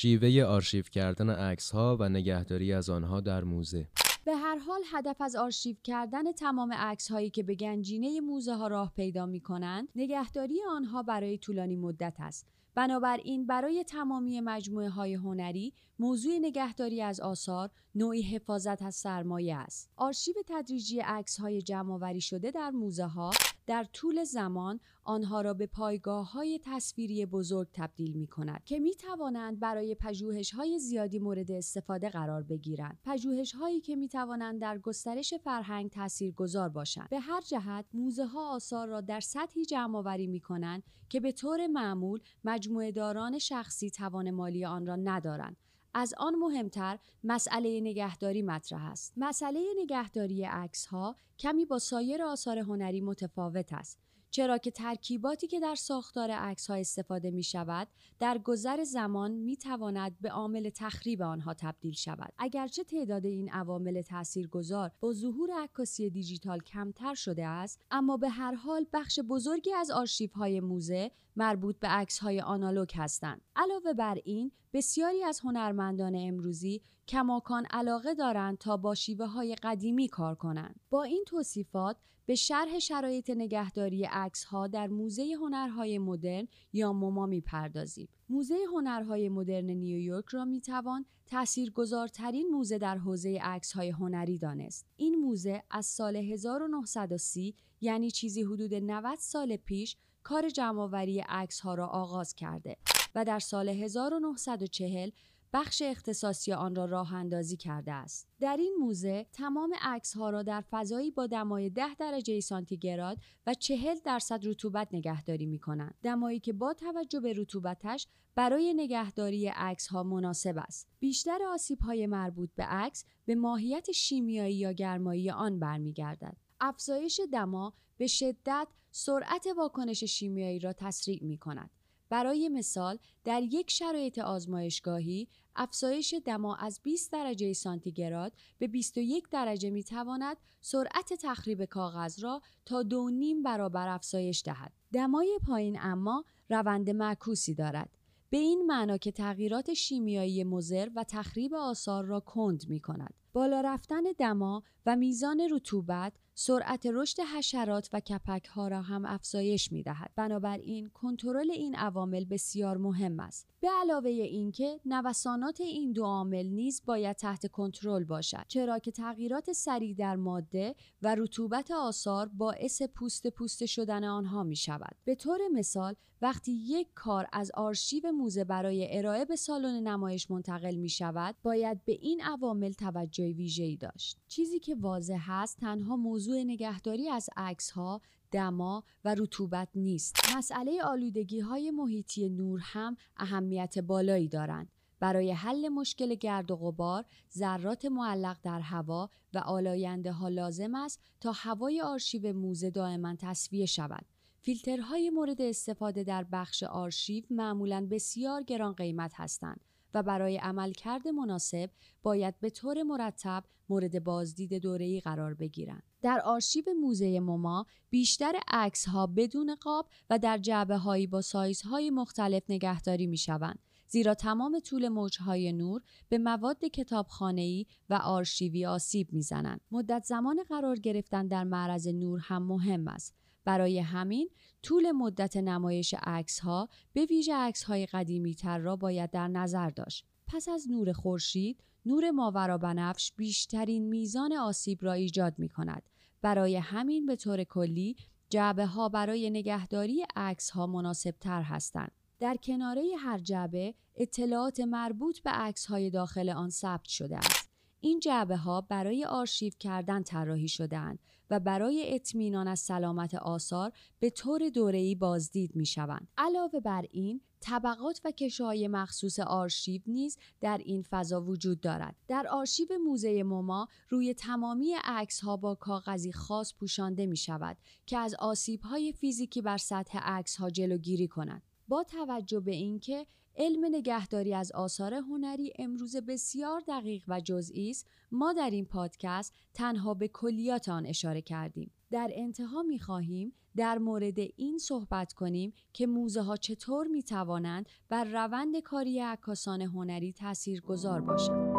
شیوه 0.00 0.44
آرشیو 0.44 0.82
کردن 0.82 1.30
عکس 1.30 1.70
ها 1.70 1.96
و 2.00 2.08
نگهداری 2.08 2.72
از 2.72 2.90
آنها 2.90 3.20
در 3.20 3.44
موزه. 3.44 3.88
به 4.24 4.36
هر 4.36 4.58
حال 4.58 4.80
هدف 4.92 5.20
از 5.20 5.36
آرشیو 5.36 5.76
کردن 5.84 6.32
تمام 6.32 6.72
عکس 6.72 7.10
هایی 7.10 7.30
که 7.30 7.42
به 7.42 7.54
گنجینه 7.54 8.20
موزه 8.20 8.54
ها 8.54 8.66
راه 8.66 8.92
پیدا 8.96 9.26
می 9.26 9.40
کنند 9.40 9.88
نگهداری 9.96 10.54
آنها 10.70 11.02
برای 11.02 11.38
طولانی 11.38 11.76
مدت 11.76 12.16
است. 12.18 12.46
بنابراین 12.74 13.46
برای 13.46 13.84
تمامی 13.84 14.40
مجموعه 14.40 14.88
های 14.88 15.14
هنری 15.14 15.72
موضوع 15.98 16.38
نگهداری 16.40 17.02
از 17.02 17.20
آثار 17.20 17.70
نوعی 17.98 18.22
حفاظت 18.22 18.82
از 18.82 18.94
سرمایه 18.94 19.56
است. 19.56 19.90
آرشیو 19.96 20.34
تدریجی 20.46 21.00
عکس 21.00 21.40
های 21.40 21.62
جمع 21.62 22.18
شده 22.18 22.50
در 22.50 22.70
موزه 22.70 23.04
ها 23.04 23.30
در 23.66 23.84
طول 23.84 24.24
زمان 24.24 24.80
آنها 25.04 25.40
را 25.40 25.54
به 25.54 25.66
پایگاه 25.66 26.32
های 26.32 26.60
تصویری 26.64 27.26
بزرگ 27.26 27.68
تبدیل 27.72 28.12
می 28.12 28.26
کند 28.26 28.64
که 28.64 28.78
می 28.78 28.94
توانند 28.94 29.60
برای 29.60 29.94
پژوهش 29.94 30.54
های 30.54 30.78
زیادی 30.78 31.18
مورد 31.18 31.50
استفاده 31.50 32.08
قرار 32.08 32.42
بگیرند. 32.42 32.98
پژوهش 33.04 33.54
هایی 33.54 33.80
که 33.80 33.96
می 33.96 34.08
توانند 34.08 34.60
در 34.60 34.78
گسترش 34.78 35.34
فرهنگ 35.34 35.90
تأثیر 35.90 36.32
گذار 36.32 36.68
باشند. 36.68 37.08
به 37.08 37.20
هر 37.20 37.40
جهت 37.40 37.84
موزه 37.94 38.24
ها 38.24 38.54
آثار 38.54 38.88
را 38.88 39.00
در 39.00 39.20
سطحی 39.20 39.64
جمع 39.64 39.98
آوری 39.98 40.26
می 40.26 40.40
کنند 40.40 40.82
که 41.08 41.20
به 41.20 41.32
طور 41.32 41.66
معمول 41.66 42.20
مجموعه 42.44 42.92
داران 42.92 43.38
شخصی 43.38 43.90
توان 43.90 44.30
مالی 44.30 44.64
آن 44.64 44.86
را 44.86 44.96
ندارند. 44.96 45.56
از 45.98 46.14
آن 46.18 46.34
مهمتر 46.34 46.98
مسئله 47.24 47.80
نگهداری 47.80 48.42
مطرح 48.42 48.90
است. 48.90 49.12
مسئله 49.16 49.60
نگهداری 49.78 50.44
عکس 50.44 50.86
ها 50.86 51.16
کمی 51.38 51.64
با 51.64 51.78
سایر 51.78 52.22
آثار 52.22 52.58
هنری 52.58 53.00
متفاوت 53.00 53.72
است. 53.72 53.98
چرا 54.30 54.58
که 54.58 54.70
ترکیباتی 54.70 55.46
که 55.46 55.60
در 55.60 55.74
ساختار 55.74 56.30
عکس 56.30 56.70
ها 56.70 56.76
استفاده 56.76 57.30
می 57.30 57.42
شود 57.42 57.88
در 58.18 58.38
گذر 58.38 58.84
زمان 58.84 59.30
می 59.30 59.56
تواند 59.56 60.16
به 60.20 60.30
عامل 60.30 60.70
تخریب 60.70 61.22
آنها 61.22 61.54
تبدیل 61.54 61.92
شود. 61.92 62.32
اگرچه 62.38 62.84
تعداد 62.84 63.26
این 63.26 63.50
عوامل 63.50 64.02
تاثیرگذار 64.02 64.90
با 65.00 65.12
ظهور 65.12 65.50
عکاسی 65.62 66.10
دیجیتال 66.10 66.60
کمتر 66.60 67.14
شده 67.14 67.46
است 67.46 67.80
اما 67.90 68.16
به 68.16 68.28
هر 68.28 68.54
حال 68.54 68.86
بخش 68.92 69.20
بزرگی 69.28 69.72
از 69.72 69.90
آرشیف 69.90 70.32
های 70.32 70.60
موزه 70.60 71.10
مربوط 71.36 71.78
به 71.78 71.88
عکس 71.88 72.18
های 72.18 72.40
آنالوگ 72.40 72.90
هستند. 72.94 73.40
علاوه 73.56 73.92
بر 73.92 74.18
این 74.24 74.52
بسیاری 74.72 75.24
از 75.24 75.40
هنرمندان 75.40 76.14
امروزی 76.16 76.82
کماکان 77.08 77.66
علاقه 77.70 78.14
دارند 78.14 78.58
تا 78.58 78.76
با 78.76 78.94
شیوه 78.94 79.26
های 79.26 79.54
قدیمی 79.54 80.08
کار 80.08 80.34
کنند 80.34 80.80
با 80.90 81.02
این 81.02 81.24
توصیفات 81.26 81.96
به 82.26 82.34
شرح 82.34 82.78
شرایط 82.78 83.30
نگهداری 83.30 84.04
عکس 84.04 84.44
ها 84.44 84.66
در 84.66 84.86
موزه 84.86 85.34
هنرهای 85.40 85.98
مدرن 85.98 86.48
یا 86.72 86.92
موما 86.92 87.26
می‌پردازیم. 87.26 88.08
موزه 88.28 88.56
هنرهای 88.74 89.28
مدرن 89.28 89.70
نیویورک 89.70 90.24
را 90.28 90.44
می‌توان 90.44 91.06
تاثیرگذارترین 91.26 92.48
موزه 92.48 92.78
در 92.78 92.98
حوزه 92.98 93.38
عکس 93.42 93.72
های 93.72 93.88
هنری 93.90 94.38
دانست. 94.38 94.86
این 94.96 95.14
موزه 95.14 95.62
از 95.70 95.86
سال 95.86 96.16
1930 96.16 97.54
یعنی 97.80 98.10
چیزی 98.10 98.42
حدود 98.42 98.74
90 98.74 99.18
سال 99.18 99.56
پیش 99.56 99.96
کار 100.22 100.48
جمعآوری 100.48 101.20
عکس 101.20 101.60
ها 101.60 101.74
را 101.74 101.86
آغاز 101.86 102.34
کرده 102.34 102.76
و 103.14 103.24
در 103.24 103.38
سال 103.38 103.68
1940 103.68 105.10
بخش 105.52 105.82
اختصاصی 105.82 106.52
آن 106.52 106.74
را 106.74 106.84
راه 106.84 107.14
اندازی 107.14 107.56
کرده 107.56 107.92
است. 107.92 108.28
در 108.40 108.56
این 108.56 108.74
موزه 108.80 109.26
تمام 109.32 109.74
عکس 109.80 110.16
ها 110.16 110.30
را 110.30 110.42
در 110.42 110.64
فضایی 110.70 111.10
با 111.10 111.26
دمای 111.26 111.70
10 111.70 111.94
درجه 111.94 112.40
سانتیگراد 112.40 113.18
و 113.46 113.54
40 113.54 113.96
درصد 114.04 114.46
رطوبت 114.46 114.88
نگهداری 114.92 115.46
می 115.46 115.58
کنند. 115.58 115.94
دمایی 116.02 116.40
که 116.40 116.52
با 116.52 116.74
توجه 116.74 117.20
به 117.20 117.32
رطوبتش 117.36 118.06
برای 118.34 118.74
نگهداری 118.74 119.48
عکس 119.48 119.86
ها 119.86 120.02
مناسب 120.02 120.54
است. 120.58 120.88
بیشتر 120.98 121.38
آسیب 121.42 121.80
های 121.80 122.06
مربوط 122.06 122.50
به 122.54 122.64
عکس 122.64 123.04
به 123.24 123.34
ماهیت 123.34 123.92
شیمیایی 123.92 124.56
یا 124.56 124.72
گرمایی 124.72 125.30
آن 125.30 125.58
برمیگردد. 125.58 126.36
افزایش 126.60 127.20
دما 127.32 127.72
به 127.96 128.06
شدت 128.06 128.68
سرعت 128.90 129.46
واکنش 129.56 130.04
شیمیایی 130.04 130.58
را 130.58 130.72
تسریع 130.72 131.24
می 131.24 131.38
کند. 131.38 131.70
برای 132.10 132.48
مثال 132.48 132.98
در 133.24 133.42
یک 133.42 133.70
شرایط 133.70 134.18
آزمایشگاهی 134.18 135.28
افزایش 135.56 136.14
دما 136.24 136.56
از 136.56 136.80
20 136.82 137.12
درجه 137.12 137.52
سانتیگراد 137.52 138.32
به 138.58 138.66
21 138.66 139.28
درجه 139.30 139.70
می 139.70 139.84
تواند 139.84 140.36
سرعت 140.60 141.12
تخریب 141.12 141.64
کاغذ 141.64 142.24
را 142.24 142.42
تا 142.66 142.82
دو 142.82 143.10
نیم 143.10 143.42
برابر 143.42 143.88
افزایش 143.88 144.42
دهد. 144.44 144.72
دمای 144.92 145.38
پایین 145.46 145.78
اما 145.80 146.24
روند 146.50 146.90
معکوسی 146.90 147.54
دارد. 147.54 147.90
به 148.30 148.36
این 148.36 148.66
معنا 148.66 148.96
که 148.96 149.12
تغییرات 149.12 149.74
شیمیایی 149.74 150.44
مضر 150.44 150.88
و 150.96 151.04
تخریب 151.08 151.54
آثار 151.54 152.04
را 152.04 152.20
کند 152.20 152.68
می 152.68 152.80
کند. 152.80 153.14
بالا 153.38 153.60
رفتن 153.60 154.02
دما 154.18 154.62
و 154.86 154.96
میزان 154.96 155.40
رطوبت 155.50 156.12
سرعت 156.34 156.86
رشد 156.86 157.20
حشرات 157.36 157.88
و 157.92 158.00
کپک 158.00 158.44
ها 158.46 158.68
را 158.68 158.82
هم 158.82 159.04
افزایش 159.06 159.72
می 159.72 159.82
دهد. 159.82 160.10
بنابراین 160.16 160.88
کنترل 160.88 161.50
این 161.50 161.74
عوامل 161.74 162.24
بسیار 162.24 162.76
مهم 162.76 163.20
است. 163.20 163.48
به 163.60 163.68
علاوه 163.82 164.10
اینکه 164.10 164.80
نوسانات 164.84 165.60
این 165.60 165.92
دو 165.92 166.04
عامل 166.04 166.46
نیز 166.46 166.82
باید 166.86 167.16
تحت 167.16 167.46
کنترل 167.46 168.04
باشد 168.04 168.44
چرا 168.48 168.78
که 168.78 168.90
تغییرات 168.90 169.52
سریع 169.52 169.94
در 169.94 170.16
ماده 170.16 170.74
و 171.02 171.14
رطوبت 171.14 171.70
آثار 171.70 172.28
باعث 172.28 172.82
پوست 172.82 173.26
پوست 173.26 173.66
شدن 173.66 174.04
آنها 174.04 174.42
می 174.42 174.56
شود. 174.56 174.96
به 175.04 175.14
طور 175.14 175.40
مثال 175.52 175.94
وقتی 176.22 176.52
یک 176.52 176.88
کار 176.94 177.26
از 177.32 177.50
آرشیو 177.54 178.12
موزه 178.12 178.44
برای 178.44 178.98
ارائه 178.98 179.24
به 179.24 179.36
سالن 179.36 179.88
نمایش 179.88 180.30
منتقل 180.30 180.74
می 180.74 180.88
شود 180.88 181.36
باید 181.42 181.84
به 181.84 181.92
این 181.92 182.20
عوامل 182.22 182.72
توجه 182.72 183.27
ویژه‌ای 183.32 183.76
داشت. 183.76 184.18
چیزی 184.28 184.58
که 184.58 184.74
واضح 184.74 185.30
است 185.30 185.58
تنها 185.58 185.96
موضوع 185.96 186.42
نگهداری 186.42 187.08
از 187.08 187.30
عکس 187.36 187.70
ها 187.70 188.00
دما 188.30 188.84
و 189.04 189.14
رطوبت 189.18 189.68
نیست. 189.74 190.16
مسئله 190.36 190.82
آلودگی 190.82 191.40
های 191.40 191.70
محیطی 191.70 192.28
نور 192.28 192.60
هم 192.62 192.96
اهمیت 193.16 193.78
بالایی 193.78 194.28
دارند. 194.28 194.72
برای 195.00 195.32
حل 195.32 195.68
مشکل 195.68 196.14
گرد 196.14 196.50
و 196.50 196.56
غبار، 196.56 197.04
ذرات 197.36 197.84
معلق 197.84 198.36
در 198.42 198.60
هوا 198.60 199.10
و 199.34 199.38
آلاینده 199.38 200.12
ها 200.12 200.28
لازم 200.28 200.74
است 200.74 201.00
تا 201.20 201.32
هوای 201.32 201.80
آرشیو 201.80 202.32
موزه 202.32 202.70
دائما 202.70 203.16
تصفیه 203.18 203.66
شود. 203.66 204.06
فیلترهای 204.40 205.10
مورد 205.10 205.42
استفاده 205.42 206.04
در 206.04 206.24
بخش 206.32 206.62
آرشیو 206.62 207.24
معمولا 207.30 207.88
بسیار 207.90 208.42
گران 208.42 208.72
قیمت 208.72 209.12
هستند 209.14 209.60
و 209.94 210.02
برای 210.02 210.36
عملکرد 210.36 211.08
مناسب 211.08 211.70
باید 212.02 212.40
به 212.40 212.50
طور 212.50 212.82
مرتب 212.82 213.44
مورد 213.68 214.04
بازدید 214.04 214.54
دوره‌ای 214.54 215.00
قرار 215.00 215.34
بگیرند. 215.34 215.82
در 216.02 216.20
آرشیو 216.24 216.64
موزه 216.80 217.20
موما 217.20 217.66
بیشتر 217.90 218.32
عکس 218.48 218.88
ها 218.88 219.06
بدون 219.06 219.54
قاب 219.54 219.88
و 220.10 220.18
در 220.18 220.38
جعبه 220.38 220.76
هایی 220.76 221.06
با 221.06 221.20
سایزهای 221.20 221.90
مختلف 221.90 222.42
نگهداری 222.48 223.06
می 223.06 223.16
شوند. 223.16 223.58
زیرا 223.88 224.14
تمام 224.14 224.60
طول 224.60 224.88
موجهای 224.88 225.52
نور 225.52 225.82
به 226.08 226.18
مواد 226.18 226.64
کتابخانه‌ای 226.64 227.66
و 227.90 227.94
آرشیوی 227.94 228.66
آسیب 228.66 229.12
می‌زنند. 229.12 229.60
مدت 229.70 230.04
زمان 230.04 230.42
قرار 230.48 230.76
گرفتن 230.76 231.26
در 231.26 231.44
معرض 231.44 231.88
نور 231.88 232.20
هم 232.22 232.42
مهم 232.42 232.88
است. 232.88 233.14
برای 233.44 233.78
همین 233.78 234.28
طول 234.62 234.92
مدت 234.92 235.36
نمایش 235.36 235.94
عکس 236.02 236.40
ها 236.40 236.68
به 236.92 237.04
ویژه 237.04 237.34
عکس 237.34 237.62
های 237.62 237.86
قدیمی 237.86 238.34
تر 238.34 238.58
را 238.58 238.76
باید 238.76 239.10
در 239.10 239.28
نظر 239.28 239.70
داشت. 239.70 240.06
پس 240.26 240.48
از 240.48 240.70
نور 240.70 240.92
خورشید، 240.92 241.62
نور 241.86 242.10
ماورا 242.10 242.58
بنفش 242.58 243.12
بیشترین 243.16 243.88
میزان 243.88 244.32
آسیب 244.32 244.78
را 244.82 244.92
ایجاد 244.92 245.34
می 245.38 245.48
کند. 245.48 245.82
برای 246.22 246.56
همین 246.56 247.06
به 247.06 247.16
طور 247.16 247.44
کلی 247.44 247.96
جعبه 248.30 248.66
ها 248.66 248.88
برای 248.88 249.30
نگهداری 249.30 250.06
عکس 250.16 250.50
ها 250.50 250.66
مناسب 250.66 251.14
تر 251.20 251.42
هستند. 251.42 251.92
در 252.18 252.36
کناره 252.36 252.82
هر 252.98 253.18
جعبه 253.18 253.74
اطلاعات 253.96 254.60
مربوط 254.60 255.20
به 255.20 255.30
عکس 255.30 255.66
های 255.66 255.90
داخل 255.90 256.28
آن 256.28 256.50
ثبت 256.50 256.88
شده 256.88 257.18
است. 257.18 257.47
این 257.80 258.00
جعبه 258.00 258.36
ها 258.36 258.60
برای 258.60 259.04
آرشیو 259.04 259.52
کردن 259.60 260.02
طراحی 260.02 260.48
شدهاند 260.48 260.98
و 261.30 261.40
برای 261.40 261.94
اطمینان 261.94 262.48
از 262.48 262.60
سلامت 262.60 263.14
آثار 263.14 263.72
به 264.00 264.10
طور 264.10 264.48
دوره‌ای 264.48 264.94
بازدید 264.94 265.56
می 265.56 265.66
شوند. 265.66 266.08
علاوه 266.18 266.60
بر 266.60 266.84
این 266.90 267.20
طبقات 267.40 268.00
و 268.04 268.10
کشوهای 268.10 268.68
مخصوص 268.68 269.18
آرشیو 269.18 269.82
نیز 269.86 270.18
در 270.40 270.58
این 270.58 270.82
فضا 270.82 271.22
وجود 271.22 271.60
دارد. 271.60 271.96
در 272.08 272.26
آرشیو 272.30 272.68
موزه 272.86 273.22
موما 273.22 273.68
روی 273.88 274.14
تمامی 274.14 274.74
عکس 274.84 275.20
ها 275.20 275.36
با 275.36 275.54
کاغذی 275.54 276.12
خاص 276.12 276.54
پوشانده 276.54 277.06
می 277.06 277.16
شود 277.16 277.56
که 277.86 277.98
از 277.98 278.14
آسیب 278.14 278.60
های 278.60 278.92
فیزیکی 278.92 279.42
بر 279.42 279.56
سطح 279.56 279.98
عکس 279.98 280.36
ها 280.36 280.50
جلوگیری 280.50 281.08
کند. 281.08 281.42
با 281.68 281.84
توجه 281.84 282.40
به 282.40 282.52
اینکه 282.52 283.06
علم 283.36 283.64
نگهداری 283.64 284.34
از 284.34 284.52
آثار 284.52 284.94
هنری 284.94 285.52
امروز 285.58 285.96
بسیار 285.96 286.62
دقیق 286.68 287.04
و 287.08 287.20
جزئی 287.20 287.70
است 287.70 287.86
ما 288.10 288.32
در 288.32 288.50
این 288.50 288.64
پادکست 288.64 289.34
تنها 289.54 289.94
به 289.94 290.08
کلیات 290.08 290.68
آن 290.68 290.86
اشاره 290.86 291.22
کردیم 291.22 291.70
در 291.90 292.10
انتها 292.14 292.62
می 292.62 292.78
خواهیم 292.78 293.32
در 293.56 293.78
مورد 293.78 294.18
این 294.18 294.58
صحبت 294.58 295.12
کنیم 295.12 295.52
که 295.72 295.86
موزه 295.86 296.20
ها 296.20 296.36
چطور 296.36 296.86
می 296.86 297.02
توانند 297.02 297.68
بر 297.88 298.04
روند 298.04 298.60
کاری 298.60 299.00
عکاسان 299.00 299.62
هنری 299.62 300.12
تأثیر 300.12 300.60
گذار 300.60 301.00
باشند. 301.00 301.57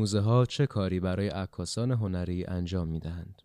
موزه 0.00 0.20
ها 0.20 0.46
چه 0.46 0.66
کاری 0.66 1.00
برای 1.00 1.28
عکاسان 1.28 1.90
هنری 1.90 2.44
انجام 2.44 2.88
می 2.88 3.00
دهند؟ 3.00 3.42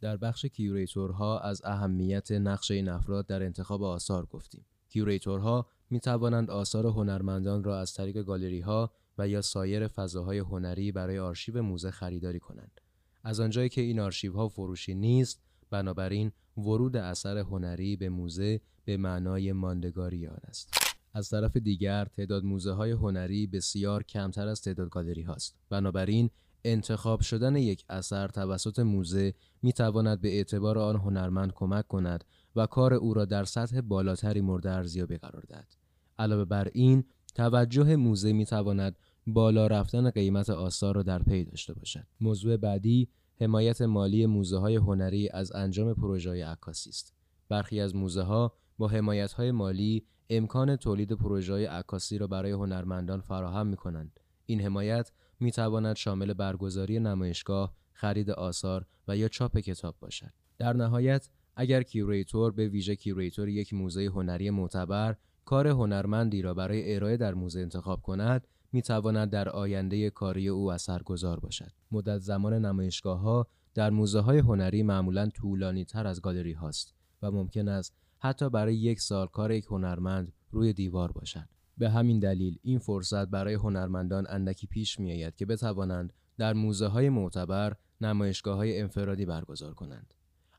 در 0.00 0.16
بخش 0.16 0.46
curator 0.46 1.28
ها 1.28 1.40
از 1.40 1.62
اهمیت 1.64 2.32
نقش 2.32 2.70
این 2.70 2.88
افراد 2.88 3.26
در 3.26 3.42
انتخاب 3.42 3.82
آثار 3.82 4.26
گفتیم. 4.26 4.64
curator 4.88 5.56
ها 5.56 5.66
می 5.90 6.00
توانند 6.00 6.50
آثار 6.50 6.86
هنرمندان 6.86 7.64
را 7.64 7.80
از 7.80 7.94
طریق 7.94 8.22
گالری 8.22 8.60
ها 8.60 8.92
و 9.18 9.28
یا 9.28 9.42
سایر 9.42 9.88
فضاهای 9.88 10.38
هنری 10.38 10.92
برای 10.92 11.18
آرشیو 11.18 11.62
موزه 11.62 11.90
خریداری 11.90 12.40
کنند. 12.40 12.80
از 13.24 13.40
آنجایی 13.40 13.68
که 13.68 13.80
این 13.80 14.00
آرشیو 14.00 14.32
ها 14.32 14.48
فروشی 14.48 14.94
نیست، 14.94 15.40
بنابراین 15.70 16.32
ورود 16.56 16.96
اثر 16.96 17.38
هنری 17.38 17.96
به 17.96 18.08
موزه 18.08 18.60
به 18.84 18.96
معنای 18.96 19.52
ماندگاری 19.52 20.26
آن 20.26 20.40
است. 20.48 20.87
از 21.14 21.28
طرف 21.28 21.56
دیگر 21.56 22.04
تعداد 22.04 22.44
موزه 22.44 22.72
های 22.72 22.90
هنری 22.90 23.46
بسیار 23.46 24.02
کمتر 24.02 24.48
از 24.48 24.62
تعداد 24.62 24.88
گالری 24.88 25.22
هاست. 25.22 25.56
بنابراین 25.70 26.30
انتخاب 26.64 27.20
شدن 27.20 27.56
یک 27.56 27.84
اثر 27.88 28.28
توسط 28.28 28.78
موزه 28.78 29.34
می 29.62 29.72
تواند 29.72 30.20
به 30.20 30.36
اعتبار 30.36 30.78
آن 30.78 30.96
هنرمند 30.96 31.52
کمک 31.54 31.88
کند 31.88 32.24
و 32.56 32.66
کار 32.66 32.94
او 32.94 33.14
را 33.14 33.24
در 33.24 33.44
سطح 33.44 33.80
بالاتری 33.80 34.40
مورد 34.40 34.66
ارزیابی 34.66 35.16
قرار 35.16 35.44
دهد. 35.48 35.74
علاوه 36.18 36.44
بر 36.44 36.68
این، 36.72 37.04
توجه 37.34 37.96
موزه 37.96 38.32
می 38.32 38.46
تواند 38.46 38.98
بالا 39.26 39.66
رفتن 39.66 40.10
قیمت 40.10 40.50
آثار 40.50 40.94
را 40.94 41.02
در 41.02 41.22
پی 41.22 41.44
داشته 41.44 41.74
باشد. 41.74 42.06
موضوع 42.20 42.56
بعدی 42.56 43.08
حمایت 43.40 43.82
مالی 43.82 44.26
موزه 44.26 44.58
های 44.58 44.76
هنری 44.76 45.28
از 45.28 45.52
انجام 45.52 45.94
پروژه 45.94 46.46
عکاسی 46.46 46.90
است. 46.90 47.12
برخی 47.48 47.80
از 47.80 47.96
موزه 47.96 48.22
ها 48.22 48.52
با 48.78 48.88
حمایت 48.88 49.32
های 49.32 49.50
مالی 49.50 50.06
امکان 50.30 50.76
تولید 50.76 51.12
پروژه 51.12 51.68
عکاسی 51.68 52.18
را 52.18 52.26
برای 52.26 52.50
هنرمندان 52.50 53.20
فراهم 53.20 53.66
می 53.66 53.76
کنند. 53.76 54.20
این 54.46 54.60
حمایت 54.60 55.10
می 55.40 55.52
تواند 55.52 55.96
شامل 55.96 56.32
برگزاری 56.32 57.00
نمایشگاه، 57.00 57.74
خرید 57.92 58.30
آثار 58.30 58.86
و 59.08 59.16
یا 59.16 59.28
چاپ 59.28 59.58
کتاب 59.58 59.94
باشد. 60.00 60.32
در 60.58 60.72
نهایت 60.72 61.28
اگر 61.56 61.82
curator 61.82 62.52
به 62.52 62.68
ویژه 62.68 62.96
curator 62.96 63.48
یک 63.48 63.74
موزه 63.74 64.06
هنری 64.06 64.50
معتبر 64.50 65.16
کار 65.44 65.68
هنرمندی 65.68 66.42
را 66.42 66.54
برای 66.54 66.94
ارائه 66.94 67.16
در 67.16 67.34
موزه 67.34 67.60
انتخاب 67.60 68.02
کند 68.02 68.46
می 68.72 68.82
تواند 68.82 69.30
در 69.30 69.48
آینده 69.48 70.10
کاری 70.10 70.48
او 70.48 70.72
اثرگذار 70.72 71.40
باشد. 71.40 71.72
مدت 71.90 72.18
زمان 72.18 72.52
نمایشگاه 72.52 73.20
ها 73.20 73.46
در 73.74 73.90
موزه 73.90 74.20
های 74.20 74.38
هنری 74.38 74.82
معمولا 74.82 75.28
طولانی 75.28 75.84
تر 75.84 76.06
از 76.06 76.20
گالری 76.20 76.52
هاست 76.52 76.94
و 77.22 77.30
ممکن 77.30 77.68
است 77.68 77.94
حتی 78.18 78.50
برای 78.50 78.76
یک 78.76 79.00
سال 79.00 79.26
کار 79.26 79.52
یک 79.52 79.64
هنرمند 79.64 80.32
روی 80.50 80.72
دیوار 80.72 81.12
باشد. 81.12 81.48
به 81.78 81.90
همین 81.90 82.18
دلیل 82.18 82.58
این 82.62 82.78
فرصت 82.78 83.28
برای 83.28 83.54
هنرمندان 83.54 84.26
اندکی 84.28 84.66
پیش 84.66 85.00
می 85.00 85.12
آید 85.12 85.36
که 85.36 85.46
بتوانند 85.46 86.12
در 86.38 86.52
موزه 86.52 86.86
های 86.86 87.08
معتبر 87.08 87.72
نمایشگاه 88.00 88.56
های 88.56 88.80
انفرادی 88.80 89.26
برگزار 89.26 89.74
کنند. 89.74 90.14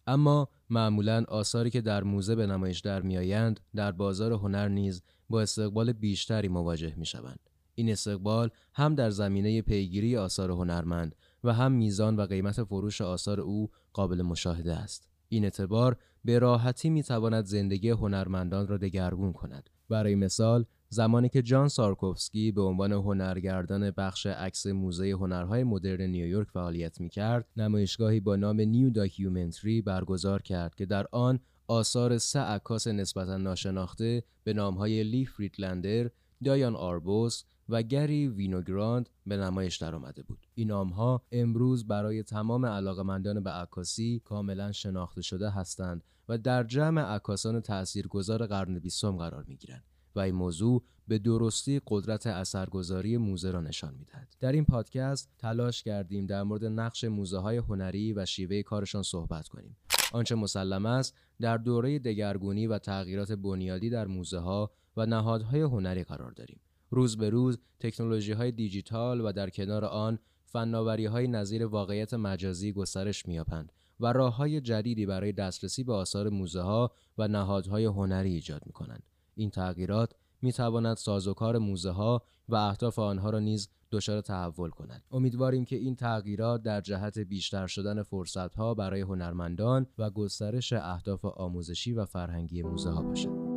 اما 0.08 0.50
معمولا 0.69 1.24
آثاری 1.28 1.69
که 1.69 1.82
در 1.82 2.04
موزه 2.04 2.36
به 2.36 2.48
نمایش 2.48 2.80
در 2.80 3.02
میآیند 3.02 3.60
در 3.76 3.91
بازار 3.91 4.34
هنر 4.34 4.67
نیز 4.67 5.02
با 5.30 5.41
استقبال 5.41 5.93
بیشتری 5.93 6.48
مواجه 6.48 6.93
می 6.98 7.06
شوند. 7.06 7.39
این 7.76 7.89
استقبال 7.91 8.50
هم 8.74 8.95
در 8.95 9.10
زمینه 9.10 9.62
پیگیری 9.62 10.17
آثار 10.17 10.52
هنرمند 10.52 11.15
و 11.43 11.54
هم 11.54 11.72
میزان 11.72 12.15
و 12.15 12.26
قیمت 12.26 12.63
فروش 12.63 13.02
آثار 13.02 13.41
او 13.41 13.69
قابل 13.93 14.22
مشاهده 14.22 14.74
است. 14.74 15.10
این 15.30 15.43
اعتبار 15.43 15.98
به 16.26 16.40
راحتی 16.40 16.90
می 16.90 17.04
تواند 17.04 17.46
زندگی 17.46 17.90
هنرمندان 17.90 18.68
را 18.68 18.78
دگرگون 18.78 19.34
کند. 19.34 19.70
برای 19.90 20.16
مثال 20.16 20.66
زمانی 20.90 21.30
که 21.30 21.42
جان 21.42 21.68
سارکوفسکی 21.68 22.52
به 22.52 22.62
عنوان 22.62 22.92
هنرگردان 22.92 23.92
بخش 23.92 24.26
عکس 24.26 24.68
موزه 24.68 25.12
هنرهای 25.12 25.64
مدرن 25.64 26.02
نیویورک 26.02 26.48
فعالیت 26.50 27.02
می 27.02 27.10
کرد، 27.10 27.48
نمایشگاهی 27.58 28.20
با 28.20 28.36
نام 28.36 28.62
New 28.62 28.89
Documentary 28.89 29.82
برگزار 29.82 30.42
کرد 30.42 30.76
که 30.76 30.86
در 30.86 31.06
آن 31.12 31.40
آثار 31.68 32.18
سه 32.18 32.40
عکاس 32.40 32.88
نسبتا 32.88 33.38
ناشناخته 33.38 34.24
به 34.44 34.54
نامهای 34.54 35.04
لی 35.04 35.26
فریدلندر، 35.26 36.10
دایان 36.44 36.76
آربوس 36.76 37.44
و 37.70 37.82
گری 37.84 38.28
وینوگراند 38.28 39.10
به 39.26 39.38
نمایش 39.38 39.78
درآمده 39.78 40.24
بود. 40.24 40.48
این 40.56 40.68
نامها 40.68 41.22
امروز 41.32 41.88
برای 41.88 42.24
تمام 42.24 42.66
علاقمندان 42.66 43.44
به 43.44 43.50
عکاسی 43.50 44.22
کاملا 44.26 44.72
شناخته 44.72 45.22
شده 45.22 45.50
هستند 45.50 46.04
و 46.30 46.38
در 46.38 46.64
جمع 46.64 47.02
عکاسان 47.02 47.60
تاثیرگذار 47.62 48.48
قرن 48.48 48.80
بیستم 48.80 49.18
قرار 49.18 49.46
می‌گیرند. 49.48 49.84
و 50.16 50.20
این 50.20 50.36
موضوع 50.36 50.84
به 51.08 51.18
درستی 51.18 51.82
قدرت 51.88 52.28
اثرگذاری 52.28 53.18
موزه 53.18 53.52
را 53.52 53.62
نشان 53.62 53.94
می‌دهد. 53.94 54.36
در 54.40 54.52
این 54.52 54.66
پادکست 54.66 55.30
تلاش 55.38 55.84
کردیم 55.84 56.26
در 56.26 56.44
مورد 56.44 56.66
نقش 56.66 57.04
موزه 57.04 57.38
های 57.38 57.58
هنری 57.58 58.14
و 58.14 58.26
شیوه 58.26 58.62
کارشان 58.62 59.04
صحبت 59.04 59.48
کنیم. 59.48 59.78
آنچه 60.12 60.36
مسلم 60.36 60.86
است 60.86 61.16
در 61.42 61.58
دوره 61.58 62.00
دگرگونی 62.00 62.68
و 62.68 62.78
تغییرات 62.78 63.32
بنیادی 63.32 63.90
در 63.90 64.08
موزه 64.08 64.40
ها 64.40 64.72
و 64.98 65.06
نهادهای 65.06 65.62
هنری 65.62 66.04
قرار 66.04 66.32
داریم. 66.32 66.60
روز 66.89 67.17
به 67.17 67.30
روز 67.30 67.58
تکنولوژی 67.80 68.32
های 68.32 68.52
دیجیتال 68.52 69.21
و 69.21 69.32
در 69.32 69.49
کنار 69.49 69.86
آن 69.86 70.19
فناوری 70.45 71.06
های 71.06 71.28
نظیر 71.28 71.65
واقعیت 71.65 72.13
مجازی 72.13 72.71
گسترش 72.71 73.25
مییابند 73.25 73.71
و 73.99 74.13
راه 74.13 74.36
های 74.36 74.62
جدیدی 74.62 75.06
برای 75.06 75.32
دسترسی 75.32 75.84
به 75.84 75.93
آثار 75.93 76.30
موزه 76.30 76.62
ها 76.62 76.91
و 77.17 77.28
نهادهای 77.28 77.86
هنری 77.86 78.34
ایجاد 78.34 78.62
می 78.65 78.73
کنند. 78.73 79.04
این 79.36 79.49
تغییرات 79.49 80.13
می 80.41 80.54
تواند 80.54 80.97
سازوکار 80.97 81.58
موزه 81.58 81.91
ها 81.91 82.23
و 82.49 82.56
اهداف 82.56 82.99
آنها 82.99 83.30
را 83.30 83.39
نیز 83.39 83.69
دچار 83.91 84.21
تحول 84.21 84.69
کند 84.69 85.04
امیدواریم 85.12 85.65
که 85.65 85.75
این 85.75 85.95
تغییرات 85.95 86.63
در 86.63 86.82
جهت 86.82 87.19
بیشتر 87.19 87.67
شدن 87.67 88.04
فرصتها 88.04 88.73
برای 88.73 89.02
هنرمندان 89.02 89.88
و 89.97 90.10
گسترش 90.10 90.73
اهداف 90.73 91.25
آموزشی 91.25 91.93
و 91.93 92.06
فرهنگی 92.06 92.63
موزه 92.63 92.89
ها 92.89 93.02
باشد 93.02 93.49